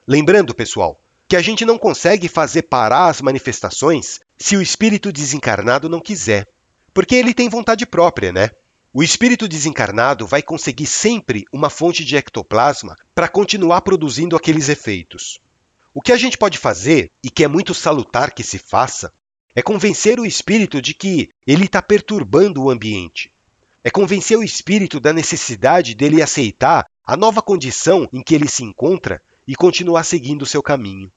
Lembrando, 0.08 0.54
pessoal, 0.54 1.00
que 1.28 1.36
a 1.36 1.42
gente 1.42 1.64
não 1.64 1.78
consegue 1.78 2.28
fazer 2.28 2.62
parar 2.62 3.08
as 3.08 3.20
manifestações 3.20 4.20
se 4.38 4.56
o 4.56 4.62
espírito 4.62 5.12
desencarnado 5.12 5.88
não 5.88 6.00
quiser. 6.00 6.48
Porque 6.94 7.14
ele 7.14 7.34
tem 7.34 7.48
vontade 7.48 7.86
própria, 7.86 8.32
né? 8.32 8.50
O 8.92 9.02
espírito 9.02 9.48
desencarnado 9.48 10.26
vai 10.26 10.42
conseguir 10.42 10.86
sempre 10.86 11.44
uma 11.50 11.70
fonte 11.70 12.04
de 12.04 12.16
ectoplasma 12.16 12.96
para 13.14 13.28
continuar 13.28 13.80
produzindo 13.80 14.36
aqueles 14.36 14.68
efeitos. 14.68 15.40
O 15.94 16.02
que 16.02 16.12
a 16.12 16.16
gente 16.16 16.36
pode 16.36 16.58
fazer, 16.58 17.10
e 17.24 17.30
que 17.30 17.44
é 17.44 17.48
muito 17.48 17.72
salutar 17.72 18.34
que 18.34 18.42
se 18.42 18.58
faça, 18.58 19.10
é 19.54 19.62
convencer 19.62 20.20
o 20.20 20.26
espírito 20.26 20.82
de 20.82 20.92
que 20.92 21.30
ele 21.46 21.64
está 21.64 21.80
perturbando 21.80 22.62
o 22.62 22.70
ambiente. 22.70 23.31
É 23.84 23.90
convencer 23.90 24.38
o 24.38 24.42
espírito 24.42 25.00
da 25.00 25.12
necessidade 25.12 25.94
dele 25.94 26.22
aceitar 26.22 26.86
a 27.04 27.16
nova 27.16 27.42
condição 27.42 28.08
em 28.12 28.22
que 28.22 28.34
ele 28.34 28.48
se 28.48 28.62
encontra 28.62 29.20
e 29.46 29.56
continuar 29.56 30.04
seguindo 30.04 30.42
o 30.42 30.46
seu 30.46 30.62
caminho. 30.62 31.10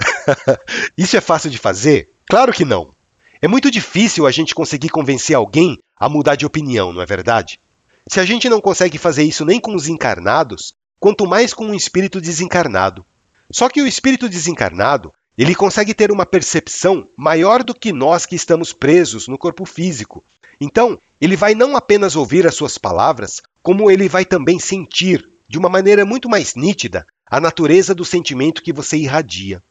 Isso 0.96 1.16
é 1.16 1.20
fácil 1.20 1.50
de 1.50 1.58
fazer? 1.58 2.10
Claro 2.26 2.52
que 2.52 2.64
não. 2.64 2.92
É 3.40 3.48
muito 3.48 3.70
difícil 3.70 4.26
a 4.26 4.30
gente 4.30 4.54
conseguir 4.54 4.88
convencer 4.88 5.36
alguém 5.36 5.78
a 5.96 6.08
mudar 6.08 6.36
de 6.36 6.46
opinião, 6.46 6.92
não 6.92 7.02
é 7.02 7.06
verdade? 7.06 7.60
Se 8.08 8.20
a 8.20 8.24
gente 8.24 8.48
não 8.48 8.60
consegue 8.60 8.98
fazer 8.98 9.22
isso 9.22 9.44
nem 9.44 9.60
com 9.60 9.74
os 9.74 9.86
encarnados, 9.86 10.74
quanto 10.98 11.26
mais 11.26 11.54
com 11.54 11.66
um 11.66 11.74
espírito 11.74 12.20
desencarnado. 12.20 13.04
Só 13.50 13.68
que 13.68 13.82
o 13.82 13.86
espírito 13.86 14.28
desencarnado, 14.28 15.12
ele 15.36 15.54
consegue 15.54 15.94
ter 15.94 16.12
uma 16.12 16.26
percepção 16.26 17.08
maior 17.16 17.62
do 17.62 17.74
que 17.74 17.92
nós 17.92 18.26
que 18.26 18.36
estamos 18.36 18.72
presos 18.72 19.28
no 19.28 19.38
corpo 19.38 19.64
físico. 19.64 20.22
Então, 20.60 20.98
ele 21.20 21.36
vai 21.36 21.54
não 21.54 21.76
apenas 21.76 22.16
ouvir 22.16 22.46
as 22.46 22.54
suas 22.54 22.76
palavras, 22.76 23.40
como 23.62 23.90
ele 23.90 24.08
vai 24.08 24.24
também 24.24 24.58
sentir, 24.58 25.28
de 25.48 25.58
uma 25.58 25.68
maneira 25.68 26.04
muito 26.04 26.28
mais 26.28 26.54
nítida, 26.54 27.06
a 27.26 27.40
natureza 27.40 27.94
do 27.94 28.04
sentimento 28.04 28.62
que 28.62 28.72
você 28.72 28.96
irradia. 28.96 29.62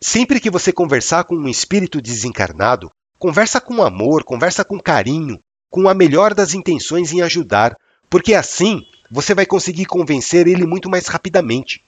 Sempre 0.00 0.40
que 0.40 0.50
você 0.50 0.72
conversar 0.72 1.24
com 1.24 1.36
um 1.36 1.48
espírito 1.48 2.00
desencarnado, 2.00 2.90
conversa 3.18 3.60
com 3.60 3.82
amor, 3.82 4.24
conversa 4.24 4.64
com 4.64 4.80
carinho, 4.80 5.38
com 5.70 5.88
a 5.88 5.94
melhor 5.94 6.34
das 6.34 6.54
intenções 6.54 7.12
em 7.12 7.20
ajudar, 7.20 7.76
porque 8.10 8.34
assim 8.34 8.82
você 9.10 9.34
vai 9.34 9.46
conseguir 9.46 9.84
convencer 9.84 10.46
ele 10.46 10.66
muito 10.66 10.88
mais 10.88 11.06
rapidamente. 11.06 11.82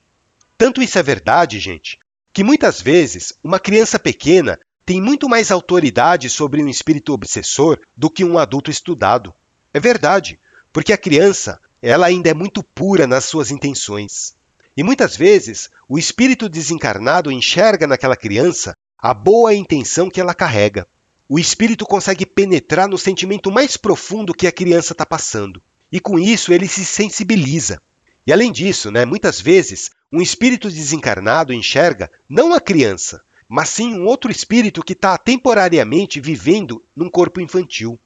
Tanto 0.56 0.82
isso 0.82 0.98
é 0.98 1.02
verdade, 1.02 1.58
gente, 1.58 1.98
que 2.34 2.42
muitas 2.42 2.82
vezes 2.82 3.32
uma 3.44 3.60
criança 3.60 3.96
pequena 3.96 4.58
tem 4.84 5.00
muito 5.00 5.28
mais 5.28 5.52
autoridade 5.52 6.28
sobre 6.28 6.60
um 6.60 6.68
espírito 6.68 7.12
obsessor 7.12 7.78
do 7.96 8.10
que 8.10 8.24
um 8.24 8.36
adulto 8.36 8.72
estudado. 8.72 9.32
É 9.72 9.78
verdade, 9.78 10.38
porque 10.72 10.92
a 10.92 10.98
criança, 10.98 11.60
ela 11.80 12.06
ainda 12.06 12.28
é 12.28 12.34
muito 12.34 12.60
pura 12.62 13.06
nas 13.06 13.24
suas 13.24 13.52
intenções. 13.52 14.34
E 14.76 14.82
muitas 14.82 15.16
vezes 15.16 15.70
o 15.88 15.96
espírito 15.96 16.48
desencarnado 16.48 17.30
enxerga 17.30 17.86
naquela 17.86 18.16
criança 18.16 18.74
a 18.98 19.14
boa 19.14 19.54
intenção 19.54 20.10
que 20.10 20.20
ela 20.20 20.34
carrega. 20.34 20.88
o 21.26 21.38
espírito 21.38 21.86
consegue 21.86 22.26
penetrar 22.26 22.86
no 22.86 22.98
sentimento 22.98 23.50
mais 23.50 23.76
profundo 23.78 24.34
que 24.34 24.46
a 24.46 24.52
criança 24.52 24.92
está 24.92 25.06
passando. 25.06 25.62
E 25.90 25.98
com 25.98 26.18
isso 26.18 26.52
ele 26.52 26.68
se 26.68 26.84
sensibiliza. 26.84 27.80
E 28.26 28.32
além 28.32 28.50
disso, 28.50 28.90
né, 28.90 29.04
muitas 29.04 29.40
vezes, 29.40 29.90
um 30.14 30.22
espírito 30.22 30.70
desencarnado 30.70 31.53
enxerga 31.53 32.09
não 32.29 32.55
a 32.55 32.61
criança, 32.61 33.20
mas 33.48 33.68
sim 33.68 33.96
um 33.96 34.05
outro 34.05 34.31
espírito 34.31 34.81
que 34.81 34.92
está 34.92 35.18
temporariamente 35.18 36.20
vivendo 36.20 36.81
num 36.94 37.11
corpo 37.11 37.40
infantil. 37.40 37.98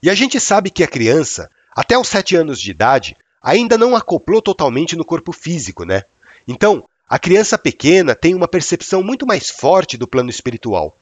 E 0.00 0.08
a 0.08 0.14
gente 0.14 0.38
sabe 0.38 0.70
que 0.70 0.84
a 0.84 0.86
criança, 0.86 1.50
até 1.74 1.98
os 1.98 2.06
7 2.06 2.36
anos 2.36 2.60
de 2.60 2.70
idade, 2.70 3.16
ainda 3.42 3.76
não 3.76 3.96
acoplou 3.96 4.40
totalmente 4.40 4.94
no 4.94 5.04
corpo 5.04 5.32
físico, 5.32 5.84
né? 5.84 6.04
Então, 6.46 6.84
a 7.08 7.18
criança 7.18 7.58
pequena 7.58 8.14
tem 8.14 8.36
uma 8.36 8.46
percepção 8.46 9.02
muito 9.02 9.26
mais 9.26 9.50
forte 9.50 9.96
do 9.96 10.06
plano 10.06 10.30
espiritual. 10.30 10.96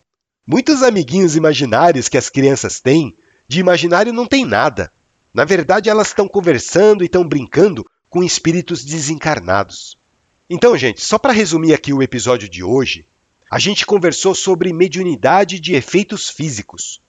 Muitos 0.47 0.83
amiguinhos 0.83 1.37
imaginários 1.37 2.09
que 2.09 2.17
as 2.17 2.31
crianças 2.31 2.81
têm, 2.81 3.15
de 3.47 3.61
imaginário 3.61 4.11
não 4.11 4.25
tem 4.27 4.47
nada. 4.47 4.91
Na 5.35 5.45
verdade, 5.45 5.91
elas 5.91 6.09
estão 6.09 6.27
conversando 6.27 7.05
e 7.05 7.07
estão 7.07 7.29
brincando 7.29 7.85
com 8.09 8.25
espíritos 8.25 8.83
desencarnados. 8.83 9.99
Então, 10.49 10.77
gente, 10.79 11.03
só 11.03 11.19
para 11.19 11.33
resumir 11.33 11.75
aqui 11.75 11.93
o 11.93 12.03
episódio 12.03 12.49
de 12.49 12.63
hoje, 12.63 13.05
a 13.51 13.59
gente 13.59 13.85
conversou 13.85 14.33
sobre 14.33 14.73
mediunidade 14.73 15.59
de 15.59 15.75
efeitos 15.75 16.31
físicos. 16.31 17.01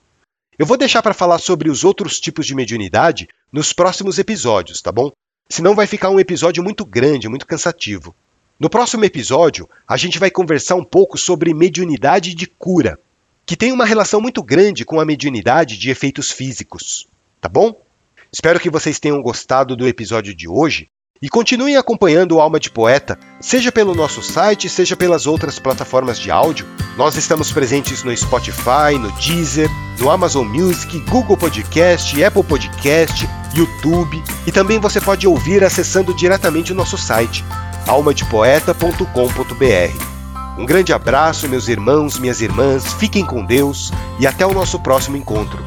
Eu 0.58 0.66
vou 0.66 0.76
deixar 0.76 1.02
para 1.02 1.14
falar 1.14 1.38
sobre 1.38 1.70
os 1.70 1.84
outros 1.84 2.18
tipos 2.18 2.46
de 2.46 2.54
mediunidade 2.54 3.28
nos 3.52 3.72
próximos 3.72 4.18
episódios, 4.18 4.82
tá 4.82 4.90
bom? 4.90 5.12
Senão 5.48 5.76
vai 5.76 5.86
ficar 5.86 6.10
um 6.10 6.18
episódio 6.18 6.64
muito 6.64 6.84
grande, 6.84 7.28
muito 7.28 7.46
cansativo. 7.46 8.12
No 8.58 8.68
próximo 8.68 9.04
episódio, 9.04 9.70
a 9.86 9.96
gente 9.96 10.18
vai 10.18 10.32
conversar 10.32 10.74
um 10.74 10.84
pouco 10.84 11.16
sobre 11.16 11.54
mediunidade 11.54 12.34
de 12.34 12.46
cura, 12.48 12.98
que 13.46 13.56
tem 13.56 13.70
uma 13.70 13.86
relação 13.86 14.20
muito 14.20 14.42
grande 14.42 14.84
com 14.84 14.98
a 14.98 15.04
mediunidade 15.04 15.78
de 15.78 15.90
efeitos 15.90 16.32
físicos, 16.32 17.06
tá 17.40 17.48
bom? 17.48 17.80
Espero 18.32 18.58
que 18.58 18.68
vocês 18.68 18.98
tenham 18.98 19.22
gostado 19.22 19.76
do 19.76 19.86
episódio 19.86 20.34
de 20.34 20.48
hoje 20.48 20.88
e 21.20 21.28
continuem 21.28 21.76
acompanhando 21.76 22.36
o 22.36 22.40
Alma 22.40 22.60
de 22.60 22.70
Poeta, 22.70 23.18
seja 23.40 23.72
pelo 23.72 23.94
nosso 23.94 24.22
site, 24.22 24.68
seja 24.68 24.96
pelas 24.96 25.26
outras 25.26 25.58
plataformas 25.58 26.18
de 26.18 26.30
áudio. 26.30 26.66
Nós 26.96 27.16
estamos 27.16 27.52
presentes 27.52 28.02
no 28.02 28.16
Spotify, 28.16 28.96
no 28.98 29.10
Deezer, 29.12 29.68
no 29.98 30.10
Amazon 30.10 30.46
Music, 30.46 30.98
Google 31.10 31.36
Podcast, 31.36 32.22
Apple 32.22 32.44
Podcast, 32.44 33.28
YouTube 33.54 34.22
e 34.46 34.52
também 34.52 34.78
você 34.78 35.00
pode 35.00 35.26
ouvir 35.26 35.64
acessando 35.64 36.14
diretamente 36.14 36.72
o 36.72 36.74
nosso 36.74 36.96
site, 36.96 37.44
almadepoeta.com.br. 37.86 40.58
Um 40.58 40.66
grande 40.66 40.92
abraço, 40.92 41.48
meus 41.48 41.68
irmãos, 41.68 42.18
minhas 42.18 42.40
irmãs, 42.40 42.92
fiquem 42.94 43.24
com 43.24 43.44
Deus 43.44 43.92
e 44.18 44.26
até 44.26 44.44
o 44.44 44.52
nosso 44.52 44.80
próximo 44.80 45.16
encontro. 45.16 45.62